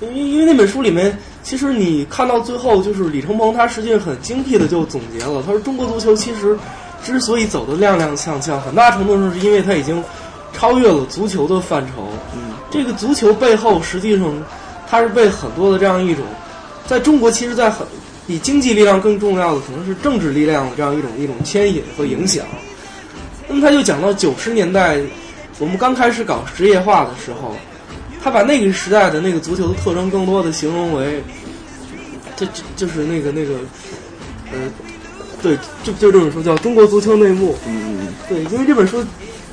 [0.00, 6.58] 因为因为那本书里面，其实你看到最后，就是李承鹏他实际上很精辟的就总结了，他说中国足球其实
[7.02, 10.02] 之所以走得踉踉跄跄，很大程度上是因为他已经
[10.52, 12.08] 超越了足球的范畴。
[12.34, 14.32] 嗯，这个足球背后实际上
[14.88, 16.24] 它是被很多的这样一种，
[16.86, 17.86] 在中国其实，在很
[18.26, 22.44] 比经济力量更重要的可能是政治力量的这样一种一种牵引和影响。
[23.48, 24.98] 那么他就讲到九十年代，
[25.58, 27.54] 我们刚开始搞职业化的时候，
[28.26, 31.22] 他把那个时代的那个足球的特征更多的形容为，
[32.34, 33.54] 这就就是那个那个，
[34.50, 34.58] 呃，
[35.40, 37.52] 对，就就这本书叫《中国足球内幕》。
[37.68, 39.00] 嗯嗯对，因为这本书，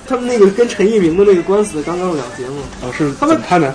[0.08, 3.72] 他们那个跟陈一鸣的那个官司刚刚了结嘛，嗯，啊是他们怎么判呢？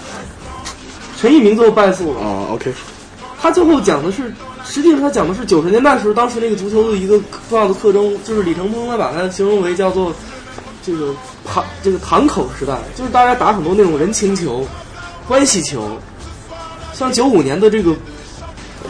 [1.17, 2.21] 陈一鸣最后败诉了。
[2.21, 2.73] 啊，OK，
[3.41, 4.33] 他最后讲的是，
[4.65, 10.13] 实际上他讲的是九十年代时候，当时那个足球的一个重要的特征，就是李承鹏他把它形容为叫做
[10.85, 14.67] 这个堂这个堂口时代，就是大家打很多那种人情球、
[15.29, 15.87] 关系球，
[16.95, 17.95] 像九五年的这个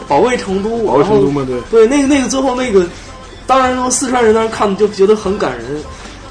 [0.07, 2.87] 保卫成都，保卫成都嘛，对，对那个那个最后那个，
[3.45, 5.65] 当然说四川人当时看就觉得很感人，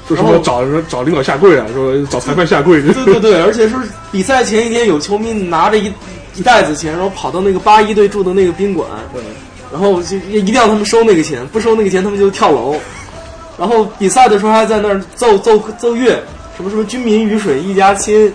[0.07, 3.75] 说什么找领导下跪啊，说找裁判下跪，对对对，而且是
[4.11, 5.91] 比赛前一天有球迷拿着一
[6.35, 8.89] 一袋子钱，然后跑到那个八一队住的那个宾馆，
[9.71, 12.75] 然后就一定要他们收那个钱，不收那个钱他们就跳楼。
[13.59, 16.19] 然后比赛的时候还在那儿奏奏奏乐，
[16.57, 18.31] 什么什么军民鱼水一家亲。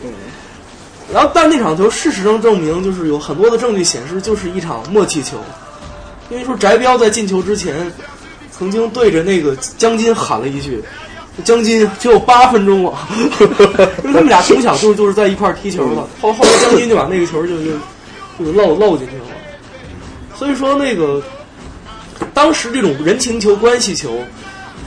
[1.15, 5.37] 然后但那场球事实上证明，就是有很多的证据显示，就是一场默契球。
[6.29, 7.89] 因为说翟彪在进球之前，
[8.51, 10.83] 曾经对着那个江津喊了一句
[11.45, 12.93] ：“江津只有八分钟了。
[14.03, 17.71] ”因为他们俩从小就就是在一块踢球的，后后来江津就把那个球就就
[18.41, 19.23] 就漏漏进去了。
[20.35, 21.23] 所以说那个
[22.33, 24.19] 当时这种人情球、关系球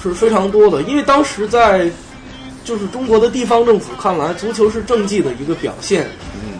[0.03, 1.89] 是非常多的，因为当时在
[2.67, 6.05] 就是中国的地方政府看来，足球是政绩的一个表现，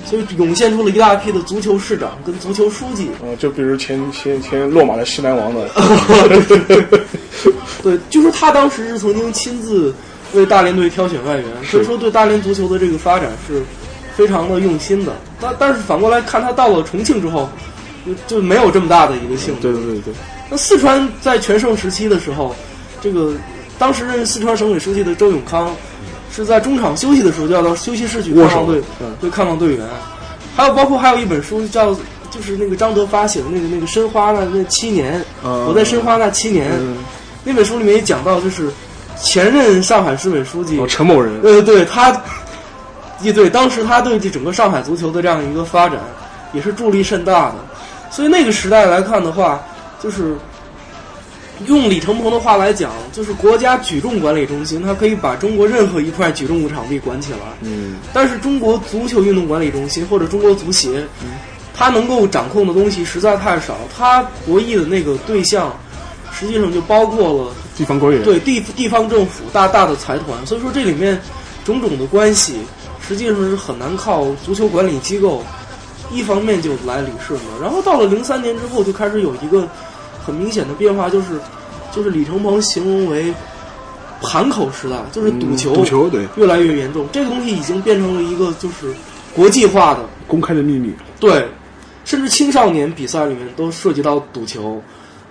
[0.06, 3.10] 所以涌现出了一大批的足球市长跟足球书记。
[3.22, 5.68] 啊，就比如前前前落马的西南王的，
[7.84, 9.94] 对，就说他当时是曾经亲自
[10.34, 13.62] 为大连队挑选外援，所以说对大连足球的这个发展是
[14.16, 15.14] 非常的用心的。
[15.42, 17.50] 但但是反过来看，他到了重庆之后，
[18.06, 19.62] 就就没有这么大的一个兴趣。
[19.62, 20.14] 对对对对，
[20.50, 22.56] 那四川在全盛时期的时候，
[23.02, 23.34] 这个
[23.78, 25.76] 当时任四川省委书记的周永康
[26.32, 29.16] 是在中场休息的时候就要到休息室去看望队，嗯。
[29.20, 29.86] 对看望队员。
[30.56, 31.94] 还有包括还有一本书叫
[32.30, 35.66] 就是那个张德发写的那个那个申花那那七年，嗯。
[35.68, 36.98] 我在申花那七年，嗯。
[37.44, 38.70] 那本书里面也讲到，就是
[39.20, 42.22] 前任上海市委书记，哦，陈某人，呃，对他，
[43.22, 45.98] 也对，当时他对这整个上海足球的这样一个发展，
[46.54, 47.56] 也是助力甚大的。
[48.12, 49.62] 所以那个时代来看的话，
[50.02, 50.36] 就是
[51.66, 57.40] 用李承鹏的话来讲，就是国家举重管理中心，它可以把中国任何一块举重场地管起来。
[57.62, 61.04] 嗯，但是中国足球运动管理中心或者中国足协，
[61.74, 65.76] 它能够掌控的东西实在太少，它博弈的那个对象，
[66.32, 71.20] 实际上就包括了地方官员，对地地方政府大大的财团，所以说这里面
[71.66, 72.56] 种种的关系，
[73.08, 75.44] 实际上是很难靠足球管理机构
[76.12, 77.46] 一方面就来理顺的。
[77.62, 79.68] 然后到了零三年之后，就开始有一个
[80.28, 81.40] 很明显的变化，就是
[81.94, 83.34] 就是李承鹏形容为
[84.22, 88.94] 盘口时代，就是赌球，嗯赌球对，越来越严重，这个东西已经变成了一个就是
[89.34, 91.48] 国际化的公开的秘密，对，
[92.04, 94.82] 甚至青少年比赛里面都涉及到赌球，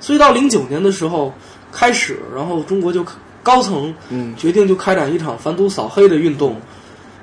[0.01, 1.31] 所以到零九年的时候
[1.71, 3.05] 开始，然后中国就
[3.43, 6.57] 高层嗯决定就开展一场反赌扫黑的运动。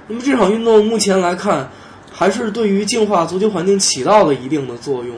[0.08, 1.70] 那么这场运动目前来看，
[2.12, 5.16] 还是对于净化足球环境起到了一定的作用。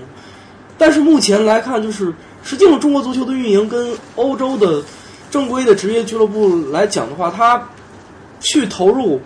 [0.78, 2.14] 但是目前来看，就是
[2.46, 4.82] 实际上中国足球的运营跟欧洲的
[5.32, 7.68] 正规的职业俱乐部来讲的话，他
[8.40, 9.20] 去投入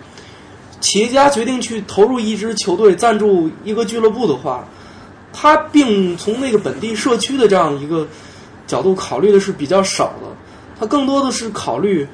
[0.80, 4.66] 企业家决定去投入一支球队赞助一个俱乐部的话，
[5.34, 8.08] 他并从那个本地社区的这样一个
[8.66, 10.28] 角度考虑的是比较少的，
[10.80, 12.08] 他更多的是考虑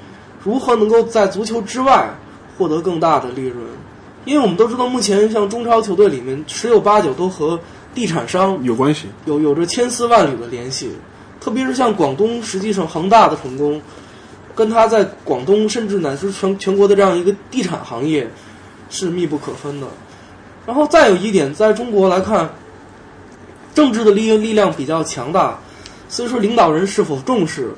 [0.44, 2.10] 如何能够在足球之外
[2.58, 3.64] 获得更大的利润。
[4.26, 7.60] 因为我们都知道，目前像中超球队里面十有八九都和
[7.96, 10.92] 地产商有关系，有有着千丝万缕的联系，
[11.40, 13.82] 特别是像广东，实际上恒大的成功，
[14.54, 18.30] 跟他在广东甚至乃至全全国的这样一个地产行业
[18.90, 19.88] 是密不可分的。
[20.68, 22.50] 然后再有一点，在中国来看，
[23.74, 25.60] 政治的力力量比较强大，
[26.10, 27.74] 所以说领导人是否重视，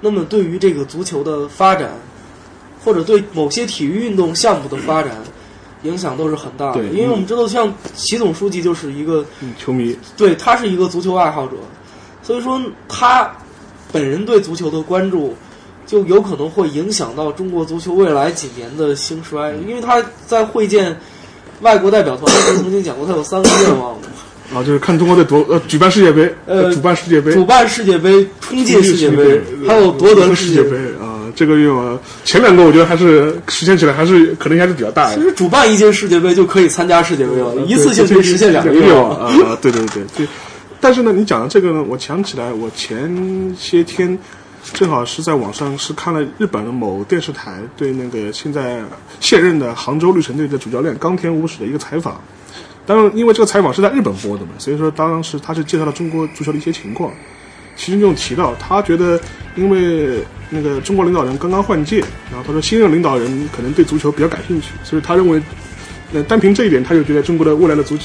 [0.00, 1.90] 那么对于这个足球的发展，
[2.84, 5.16] 或者对某些体育运动项目的发展，
[5.82, 6.84] 影响都是很大的。
[6.86, 9.24] 因为我们知道，像习总书记就是一个。
[9.40, 11.56] 嗯球迷，对他是一个足球爱好者，
[12.22, 13.30] 所以说他
[13.92, 15.34] 本人对足球的关注，
[15.86, 19.52] 就有可能会影响到中国足球未来几年的兴衰。
[19.66, 20.96] 因为他在会见
[21.60, 23.94] 外国代表团的时候曾经讲过，他有三个愿望：
[24.54, 30.76] 啊，就是看中国队夺呃举办世界杯，呃主办世界杯，主办世界杯、冲进世界杯杯，，还有夺得世界杯。
[31.00, 31.07] 啊。
[31.34, 35.16] 这个愿望前两个我觉得还是实现起来还是可能还是比较大的。
[35.16, 39.10] 其实主办一届世界杯就可以参加世界杯了，一次性可以实现两个愿愿望。
[39.10, 39.58] 啊啊！
[39.60, 40.26] 对对对对，
[40.80, 44.18] 但是呢，你讲的这个呢，我想起来，我前些天
[44.72, 48.82] 正好是在网上是看了日本的某电视台对那个现在
[49.20, 52.20] 现任的杭州绿城队的主教练冈田武史的一个采访。
[52.86, 57.12] 当然，因为这个采访是在日本播的嘛，所以说当时他是介绍了中国足球的一些情况。
[57.78, 59.18] 其中就提到，他觉得
[59.56, 62.00] 因为那个中国领导人刚刚换届，
[62.30, 65.40] 然后他说新任领导人可能对足球比较感兴趣，所以他认为，
[66.12, 67.96] 呃，单凭这一点，他就觉得中国的未来的足，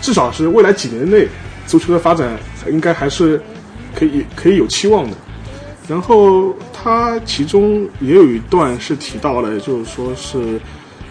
[0.00, 1.26] 至少是未来几年内
[1.66, 2.38] 足球的发展
[2.70, 3.40] 应该还是
[3.94, 5.16] 可以可以有期望的。
[5.88, 10.60] 然后他其中也有一段是提到了，就是说是，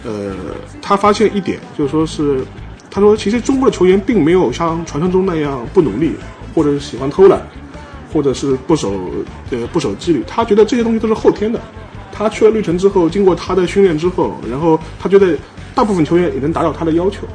[0.04, 0.34] 呃，
[0.80, 2.44] 他发现一点，就是说是，
[2.90, 6.12] 他说其实中国的球员并没有像传说中那样不努力，
[6.54, 7.40] 或者是喜欢偷懒。
[8.12, 8.92] 或者是不守
[9.50, 11.60] 呃不守纪律，他觉得这些东西都是后天的。
[12.12, 15.36] 他去了绿城之后，经过他的训练之后，然后他觉得
[15.74, 17.26] 大部分球员也能达到他的要求。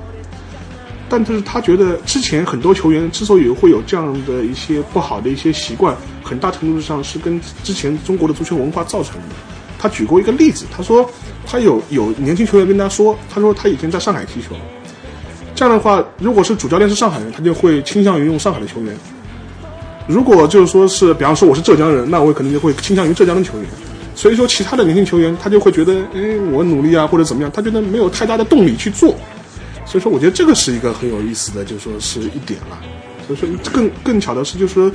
[1.09, 9.35] 但就是他觉得之前很多球员之所以会有这样的一些不好的一些习惯，很大程度上是跟之前中国的足球文化造成的。
[9.79, 11.09] 他举过一个例子，他说
[11.45, 14.49] 他有有年轻球员跟他说，他说他以前在上海踢球，
[15.55, 18.95] 这样的话，如果是主教练是上海人，他就会倾向于用上海的球员。
[20.07, 23.67] 如果就是说是，比方说我是浙江人，那我可能就会倾向于浙江的球员。
[24.15, 29.15] 所以说，其他的年轻球员他就会觉得，哎，我努力啊，或者怎么样，他觉得没有太大的动力去做。
[29.85, 32.79] 所以说，我觉得这个是一个很有意思的，就说是一点了。
[33.27, 34.91] 所以说，更更巧的是，就是说，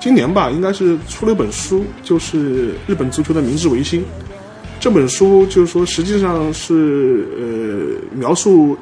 [0.00, 4.04] 今年吧，应该是出了一本书，就是日本足球的明治维新。
[4.80, 8.76] 这本书就是说，实际上是呃描述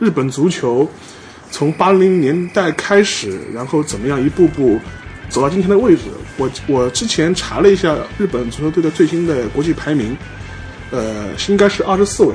[0.00, 0.88] 日本足球
[1.52, 4.80] 从八零年代开始，然后怎么样一步步。
[5.28, 6.02] 走到今天的位置，
[6.36, 10.16] 我我之前查了一下日本足球队的最新的国际排名，
[10.90, 12.34] 呃，应该是二十四位，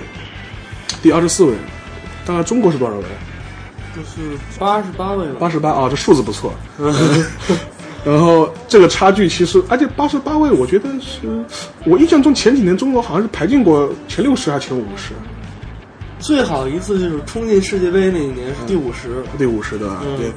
[1.01, 1.53] 第二十四位。
[2.25, 3.03] 当然，中国是多少位？
[3.95, 5.35] 就是八十八位吧。
[5.39, 6.53] 八十八啊，这数字不错。
[8.05, 11.43] 然后这个差距其实，而且八十八位，我觉得是
[11.85, 15.13] 我印象中前几年中国好像是排进过前六十还是前五十。
[16.19, 20.31] 最好一次就是冲进世界杯那一年是第五十，第五十的对。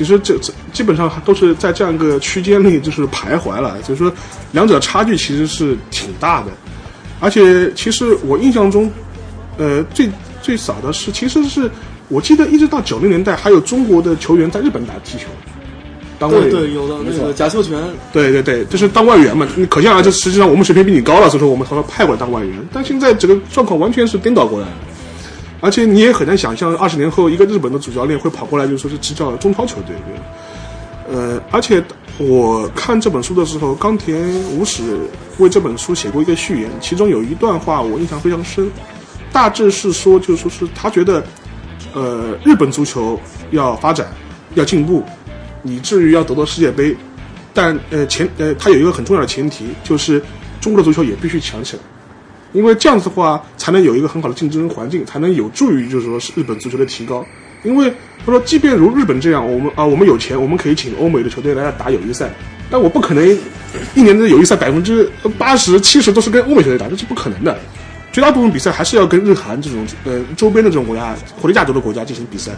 [0.00, 4.10] 其实这这基本上都是在这样一个区间内就是徘徊了，就是说
[4.50, 6.46] 两者差距其实是挺大的，
[7.20, 8.90] 而且其实我印象中，
[9.58, 10.08] 呃最
[10.40, 11.70] 最早的是其实是
[12.08, 15.26] 我记得一直到九零年代还有中国的球员在日本打踢球，
[16.18, 17.78] 当外援对有的那个贾秀全，
[18.10, 24.72] 对对对，就是当外援嘛，你可想而知，实际上我们水平比你高了，所以说我们才会派过来当外援，但现在整个状况完全是颠倒过来了。
[25.60, 31.82] 而且你也很难想象，二十年后一个日本的主教练会跑过来就说是执教中超球队，对呃，而且
[32.18, 35.00] 我看这本书的时候，冈田武史
[35.38, 38.70] 为这本书写过一个序言，其中有一段话我印象非常深，
[39.32, 41.22] 大致是说，就说是他觉得，
[41.94, 44.06] 呃，日本足球要发展，
[44.54, 45.02] 要进步，
[45.64, 46.96] 以至于要得到世界杯，
[47.52, 50.22] 但呃前呃他有一个很重要的前提，就是
[50.60, 51.82] 中国的足球也必须强起来。
[52.52, 57.24] 因为这样子的话，才能有一个很好的竞争环境，才能有助于就是说是日本足球的提高。
[57.62, 57.92] 因为
[58.24, 62.30] 他说，即便如日本这样，我们啊，我们有钱，我们可以请欧美的球队来打友谊赛，
[62.70, 63.38] 但我不可能
[63.94, 67.58] 一年的友谊赛百分之八十七十都是跟欧美球队打，这是不可能的。
[68.12, 72.50] 绝大部分比赛还是要跟日韩这种呃周边的这种国家或者亚洲的国家进行比赛。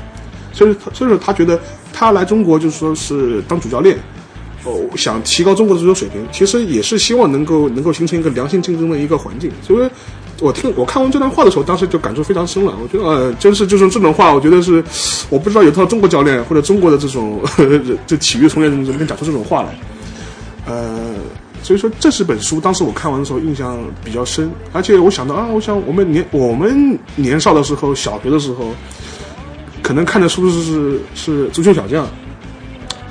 [0.53, 1.61] 所以，所以说他觉得
[1.93, 3.99] 他来中国就是说是当主教练。
[4.65, 9.51] 哦，想提高中国的足球水平，其实也是希望能够能够形成一个良性竞争的一个环境。
[9.61, 9.91] 所以，
[10.41, 12.73] 我听我看完这段话的时候，当时就感触非常深了。
[12.81, 14.83] 我觉得，呃，真是就是这种话，我觉得是，
[15.31, 17.41] 我不知道有套中国教练或者中国的这种
[18.07, 19.75] 这体育从业人能讲出这种话来。
[20.65, 21.15] 呃，
[21.61, 28.73] 所以说这是本书，当时我看完的时候印象比较深，而且我想到啊，我想我们年我们年少的时候，小学的时候，
[29.83, 32.07] 可能看的书是是是足球小将。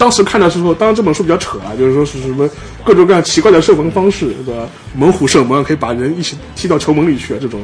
[0.02, 2.50] 当时看的时候，当然这本书比较扯啊，就是说是什么
[2.84, 4.68] 各种各样奇怪的射门方式，对吧？
[4.96, 7.62] 猛虎射门可以把人一起踢到球门里去啊，这种。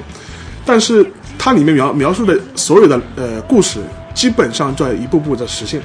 [0.63, 1.03] 但是
[1.39, 3.79] 它里面描描述的所有的呃故事，
[4.13, 5.81] 基本上在一步步的实现。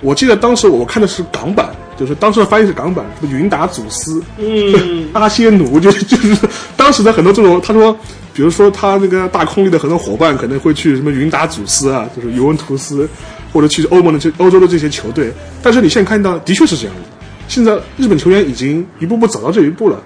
[0.00, 6.36] 我记得当时我看的是港版，就是当时的翻译是港版，什么云达祖斯，嗯， 阿仙奴，就就是
[6.76, 7.96] 当时的很多这种，他说，
[8.34, 13.08] 比如说他那个大空力的很多伙伴可能会去什么云达祖斯啊，就是尤文图斯。
[13.52, 15.32] 或者去欧盟的这欧洲的这些球队，
[15.62, 17.02] 但是你现在看到的确是这样的。
[17.48, 20.02] 现在日本球员已经一步步走到这一步了，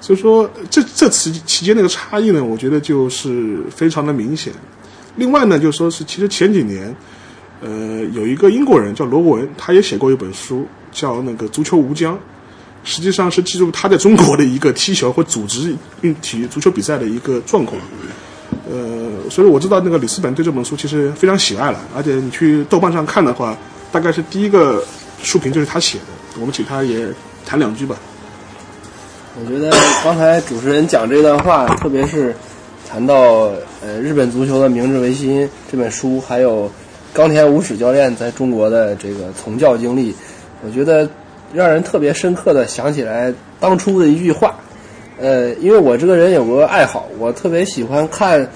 [0.00, 4.52] 所以说这这期期间那个差异呢，我觉得就是非常的明显。
[5.16, 6.94] 另外呢，就说是其实前几年，
[7.62, 12.14] 呃，有一个英国人叫罗伯文，他也写过一本书，叫那个《足球无疆》，
[12.84, 17.80] 实际上是记录他在中国的一个踢球或组织运体育足球比赛的一个状况。
[18.70, 23.56] 呃，所以我知道那个里斯本对这本书其实非常喜爱了，而且你去豆瓣上看的话，
[23.92, 24.82] 大概是第一个
[25.22, 27.06] 书评就是他写的，我们请他也
[27.44, 27.96] 谈两句吧。
[29.38, 29.70] 我觉得
[30.02, 32.34] 刚才主持人讲这段话，特别是
[32.88, 33.50] 谈到
[33.82, 36.70] 呃日本足球的明治维新这本书，还有
[37.12, 40.14] 冈田武史教练在中国的这个从教经历，
[40.64, 41.08] 我觉得
[41.52, 44.54] 让人特别深刻的想起来当初的一句话。
[45.18, 48.46] 呃，因为我这个人有个爱好，我特别喜欢看，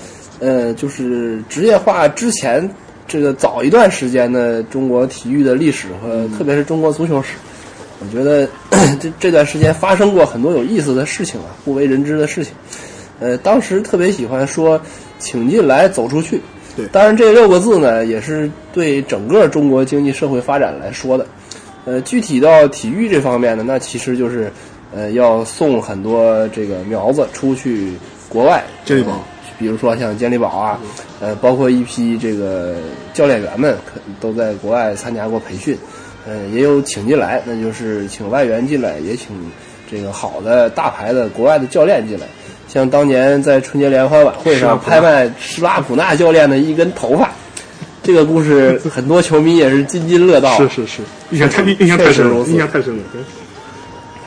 [0.41, 2.68] 呃，就是职业化之前
[3.07, 7.34] 这个早一段时间的中国体育的历史和特别是中国足球史。
[8.03, 8.49] 我觉得
[8.99, 12.55] 这这段时间发生过很多有意思的事情啊，不为人知的事情。
[13.20, 14.80] 呃，当时特别喜欢说
[15.20, 16.41] “请进来，走出去”。
[16.74, 21.26] 对当然这六个字呢，也是对整个中国经济社会发展来说的。
[21.84, 24.51] 呃，具体到体育这方面呢，那其实就是
[24.95, 27.93] 呃要送很多这个苗子出去
[28.30, 28.64] 国外。
[28.86, 29.18] 健力宝呃
[29.61, 30.81] 比如说像健力宝啊，
[31.21, 32.75] 呃，包括一批这个
[33.15, 35.79] 教练员们可都在国外参加过培训。
[36.27, 39.29] 呃，也有请进来，那就是请外援进来，也请
[39.91, 42.27] 这个好的大牌的国外的教练进来。
[42.69, 47.31] 像当年在春节联欢晚会上拍卖施拉普纳教练的一根头发，
[48.03, 50.57] 这个故事很多球迷也是津津乐道。
[50.59, 53.03] 是是是，印象太印象太深了，印象太深了。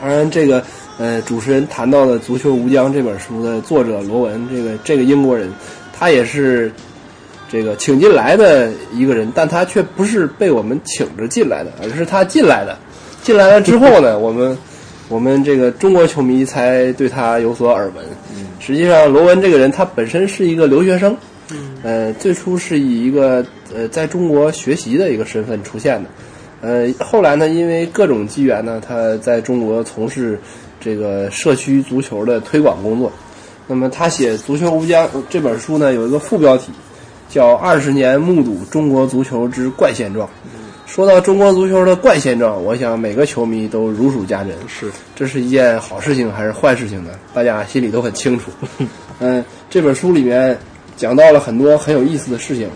[0.00, 0.62] 当然，这个
[0.98, 5.52] 呃，主持人谈到的《足球无疆》这本书的作者罗文，这个这个英国人，
[5.92, 6.70] 他也是
[7.50, 12.76] 这个请进来的一个人，但他却不是被我们请着进来的，而是他进来的。
[13.22, 14.56] 进来了之后呢，我们
[15.08, 18.04] 我们这个中国球迷才对他有所耳闻。
[18.60, 21.16] 实际上，罗文这个人他本身是一个留学生，
[21.82, 26.10] 呃，最初是以一个呃在中国学习的一个身份出现的。
[26.64, 30.40] 呃，后来呢，因为各种机缘呢，他在中国从事
[30.80, 33.12] 这个社区足球的推广工作。
[33.66, 36.72] 那么他写《足球无疆》这本书呢，有一个副标题
[37.28, 40.26] 叫《二十年目睹中国足球之怪现状》。
[40.86, 44.54] 说到中国足球的怪现状，我想每个球迷都如数家珍。
[44.66, 47.10] 是这是一件好事情还是坏事情呢？
[47.34, 48.50] 大家心里都很清楚。
[49.20, 50.56] 嗯，这本书里面
[50.96, 52.70] 讲到了很多很有意思的事情。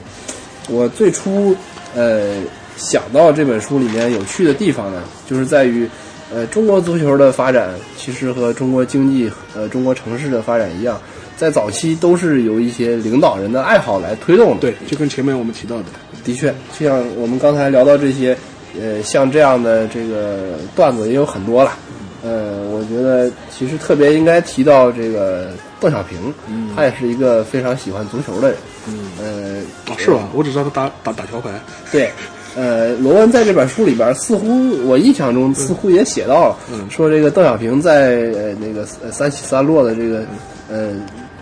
[0.68, 1.56] 我最初
[1.94, 2.34] 呃
[2.78, 5.86] 想到这本书里面有趣的地方呢，就是在于
[6.32, 10.98] 呃中国足球的发展其实和中国经济呃中国城市的发展一样，
[11.36, 14.60] 在早期都是由一些领导人的爱好来推动的。
[14.60, 15.84] 对，就跟前面我们提到的，
[16.24, 18.36] 的确，就像我们刚才聊到这些，
[18.80, 21.76] 呃，像这样的这个段子也有很多了。
[22.22, 26.34] 呃，我觉得其实特别应该提到这个邓小平，
[26.74, 28.58] 他也是一个非常喜欢足球的人。
[28.88, 29.64] 嗯，
[29.96, 30.28] 是吧？
[30.32, 31.50] 我只知道他打打打桥牌，
[31.92, 32.10] 对，
[32.58, 36.56] 呃，罗文在这本书里边，似乎我印象中似乎也写到了，
[36.90, 40.24] 说这个邓小平在呃那个呃三起三落的这个
[40.68, 40.90] 呃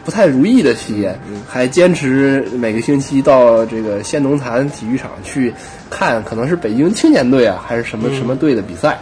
[0.04, 5.50] 不太如意的期间，还坚持每个星期到这个县农坛体育场去
[5.88, 9.00] 看，可能是北京青年队啊，还是什么什么队的比赛，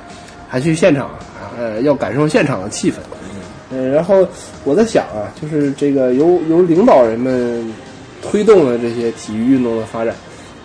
[0.49, 1.11] 还去现场
[1.59, 2.95] 呃要感受现场的气氛。
[3.73, 4.25] 呃，然后
[4.63, 7.67] 我在想啊，就是这个由由领导人们
[8.23, 10.15] 推动了这些体育运动的发展，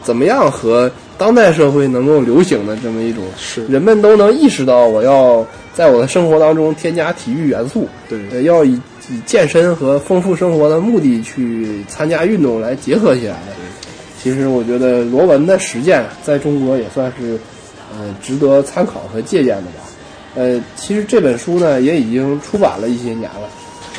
[0.04, 13.53] 怎么样和当代社会能够流行的这么一种，是人们都能意识到我要在我的生活当中添加体育元素，对呃，要以以健身和丰富生活的目的去参加运动来结合起来的。
[14.24, 17.38] 其实我觉得罗文的实践在中国也算是
[17.93, 19.84] 呃值得参考和借鉴的吧。
[20.36, 23.49] 呃，其实这本书呢也已经出版了一些年了。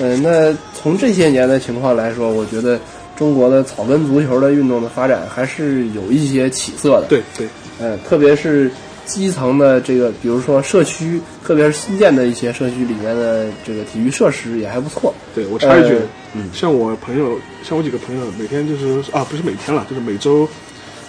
[0.01, 2.79] 呃，那从这些年的情况来说，我觉得
[3.21, 7.07] 中国的草根足球的运动的发展还是有一些起色的。
[7.07, 7.47] 对对，
[7.79, 8.71] 嗯，特别是
[9.05, 15.15] 基层的这个，比如说社区，特别是新建的一些社区里面的这个体育设施也还不错。
[15.35, 16.01] 对我插一句呃，
[16.33, 20.49] 嗯像我朋友，像我几个朋友，每天就是啊，不是每天了，就是每周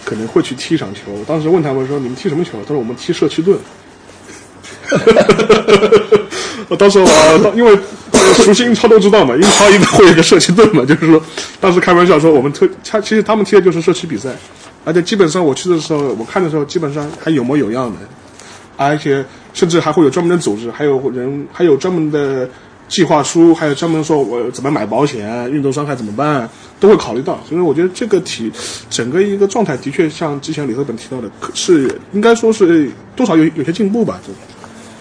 [0.03, 0.99] 可能会去踢一场球。
[1.26, 3.57] 当时问他们说：“你们踢什么球？”他说：“我们踢社区盾。”
[6.70, 7.78] 我当时我当因为
[8.36, 11.22] 熟悉英超都知道嘛，英超一定会有个社区盾嘛，就是说
[11.59, 14.30] 当时开玩笑说我们特他其实他们踢的就是社区比赛，
[14.86, 17.99] 而且基本上我去的时候，我看的时候基本上还有模有样的，
[18.78, 22.49] 而且甚至还会有专门的组织，还有人还有专门的
[22.88, 26.49] 计划书，还有专门说我怎么买保险，运动伤害怎么办，
[26.80, 27.39] 都会考虑到。
[27.47, 28.51] 所以我觉得这个体
[28.89, 34.20] 整个一个状态的确像之前李赫本提到的，可是应该说是多少有有些进步吧。
[34.26, 34.38] 这个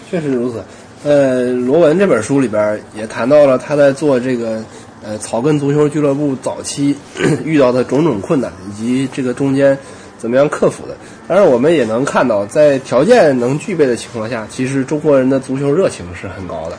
[0.09, 0.61] 确实如此。
[1.03, 4.63] 呃，罗文这本书里边也谈到了他在做这个
[5.03, 6.95] 呃草根足球俱乐部早期
[7.43, 9.75] 遇到的种种困难，以及这个中间
[10.19, 10.95] 怎么样克服的。
[11.27, 16.77] 当然，我们也能看到，在条件能具备的情况下，其实中国人的足球热情是很高的。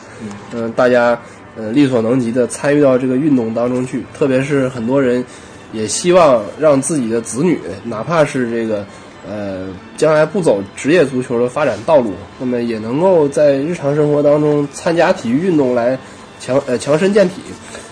[0.53, 1.19] 嗯、大家
[1.57, 5.25] 呃力所能及的参与到这个运动当中去，特别是很多人
[5.73, 8.85] 也希望让自己的子女，哪怕是这个
[9.27, 15.97] 呃将来不走职业足球的发展道路，那么也能够在日常生活当中参加体育运动来
[16.39, 17.35] 强呃强身健体。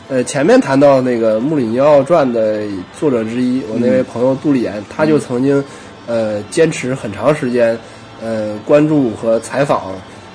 [0.10, 2.64] 呃，前面谈到那个《穆里尼奥传》的
[3.00, 5.64] 作者之一，我那位朋友杜丽岩，他就曾经
[6.06, 7.78] 呃坚持很长时间
[8.22, 9.94] 呃关注和采访。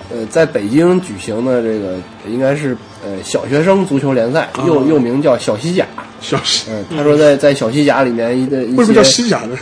[0.09, 1.97] 呃，在北京举行的这个
[2.29, 2.75] 应该是
[3.05, 5.85] 呃小学生足球联赛，又又名叫小西甲。
[6.21, 9.59] 小西，嗯，他说在在小西甲里面一的一些为什么叫西甲呢？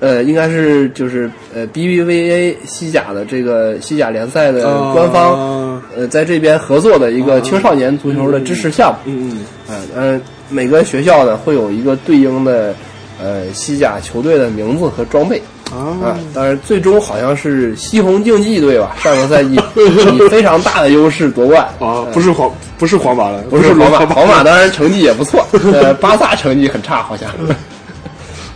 [0.00, 8.98] 呃，应该是就是呃 BBVA 西甲的这个西甲联赛的官方、啊呃在这边合作的一个青少年足球的支持项目。
[9.06, 10.20] 嗯嗯，嗯呃，
[10.50, 12.74] 每个学校呢会有一个对应的
[13.20, 15.40] 呃西甲球队的名字和装备。
[15.70, 21.66] 啊啊，，当然，最终好像是西红竞技队吧， 上个赛季以非常大的优势夺冠。
[21.80, 27.28] 啊，不是皇，不是皇马了，不是皇，马，皇马当然成绩也不错，呃，巴萨成绩很差，好像。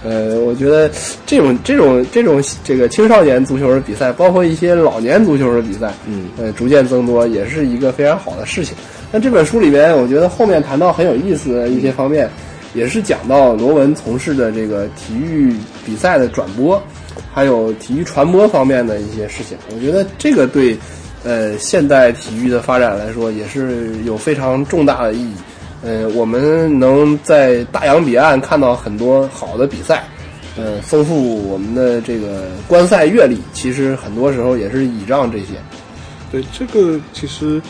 [0.03, 0.90] 呃，我觉得
[1.26, 8.74] 这种这种这种这个青少年足球的比赛，包括一些老年足球的比赛，嗯，呃，逐渐增多，也是一个非常好的事情。
[9.12, 12.30] 那这本书里边，我觉得后面谈到很有意思的一些方面，
[12.72, 16.82] 也是讲到罗文从事的这个体育比赛的转播，
[17.30, 19.59] 还有体育传播方面的一些事情。
[19.74, 20.78] 我觉得这个对
[21.24, 25.34] 呃现代体育的发展来说，也是有非常重大的意义。
[25.83, 30.05] 呃，我们能在大洋彼岸看到很多好的比赛，
[30.57, 33.39] 呃，丰富我们的这个观赛阅历。
[33.53, 35.55] 其实很多时候也是倚仗这些。
[36.31, 37.61] 对，这个其实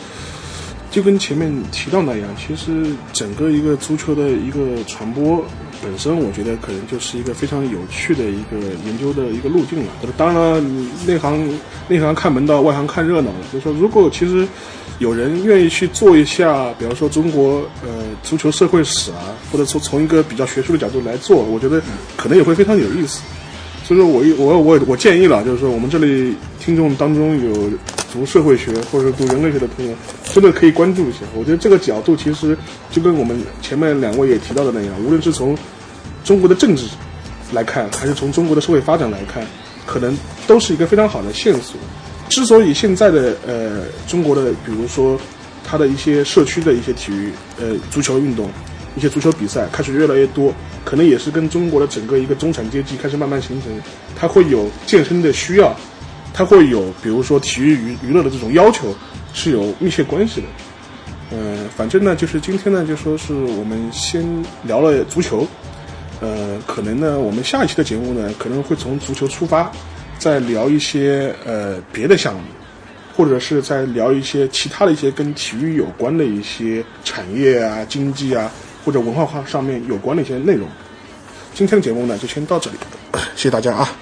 [0.91, 5.43] 就跟前面提到那样，其实整个一个足球的一个传播
[5.81, 9.91] 本身，我觉得可能就是一个非常有趣的一个研究的一个路径了。
[10.17, 10.61] 当然了，
[11.05, 13.31] 内行内行看门道，外行看热闹。
[13.51, 14.47] 就是说，如果其实
[14.99, 21.81] 有人愿意去做一下，比方说中国呃足球社会史啊，或者从从一个比较学术的角度来做，我觉得
[22.15, 23.21] 可能也会非常有意思。
[23.91, 27.69] 所以说我我我我建议了，就是说我们这里听众当中有
[28.13, 29.93] 读社会学或者读人类学的朋友，
[30.31, 31.19] 真的可以关注一下。
[31.35, 32.57] 我觉得这个角度其实
[32.89, 35.57] 就跟我们前面两位也提到的那样，无论是从
[36.23, 36.85] 中国的政治
[37.51, 39.45] 来看，还是从中国的社会发展来看，
[39.85, 40.17] 可能
[40.47, 41.75] 都是一个非常好的线索。
[42.29, 45.19] 之所以现在的呃中国的，比如说
[45.65, 47.29] 它的一些社区的一些体育
[47.59, 48.49] 呃足球运动，
[48.95, 53.71] 一些足球比赛开始越来越多，可能也是跟中国的整个一个中产阶级开始慢慢形成，
[54.15, 55.73] 它会有健身的需要，
[56.33, 58.93] 它会有比如说体育娱娱乐的这种要求
[59.33, 60.47] 是有密切关系的。
[61.31, 64.21] 呃，反正呢，就是今天呢，就说是我们先
[64.63, 65.47] 聊了足球，
[66.19, 69.71] 呃，可能呢，我们下一期的节目呢，可能会从足球出发，
[70.19, 72.41] 再聊一些呃别的项目，
[73.15, 78.51] 或者是在聊一些其他的一些跟体育有关的一些产业啊、经济啊
[78.83, 80.67] 或者文化化上面有关的一些内容。
[81.53, 82.77] 今天的节目呢，就先到这里，
[83.35, 84.00] 谢谢大家啊。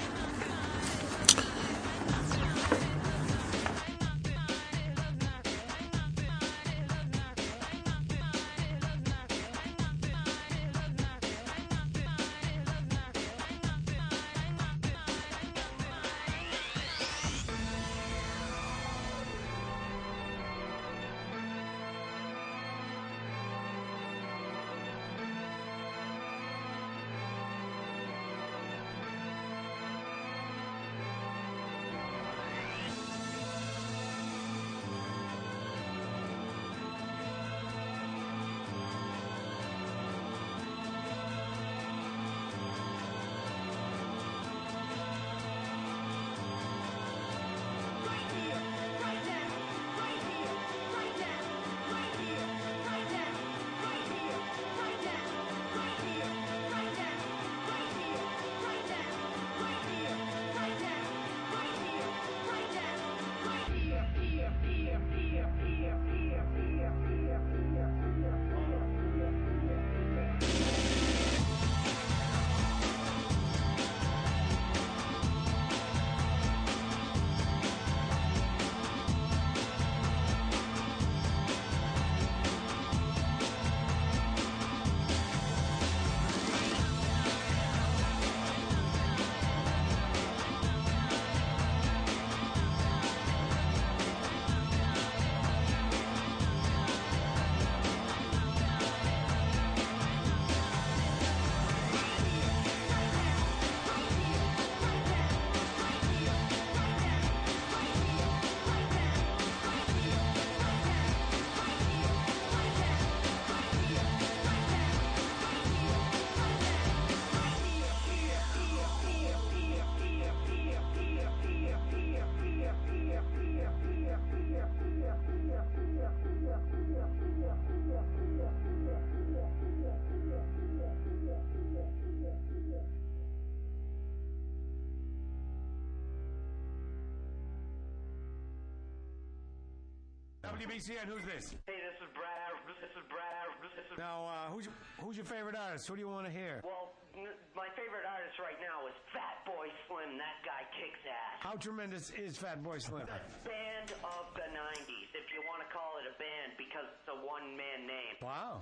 [140.60, 141.08] WBCN.
[141.08, 141.56] Who's this?
[141.64, 142.52] Hey, this is Brad.
[142.68, 143.48] This is Brad.
[143.64, 143.96] This is.
[143.96, 145.88] Now, uh, who's your, who's your favorite artist?
[145.88, 146.60] Who do you want to hear?
[146.60, 150.20] Well, n- my favorite artist right now is Fat Boy Slim.
[150.20, 151.40] That guy kicks ass.
[151.40, 153.08] How tremendous is Fat Boy Slim?
[153.48, 157.16] Band of the 90s, if you want to call it a band, because it's a
[157.24, 158.20] one man name.
[158.20, 158.60] Wow.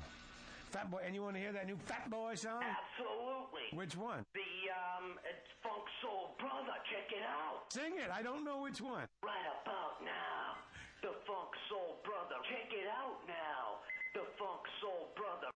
[0.70, 2.62] Fat Boy, and you want to hear that new Fat Boy song?
[2.62, 3.74] Absolutely.
[3.74, 4.22] Which one?
[4.38, 6.78] The, um, it's Funk Soul Brother.
[6.94, 7.66] Check it out.
[7.74, 8.06] Sing it.
[8.14, 9.10] I don't know which one.
[9.26, 9.98] Right about
[10.98, 12.42] the Funk Soul Brother.
[12.50, 13.78] Check it out now.
[14.18, 15.46] The Funk Soul Brother.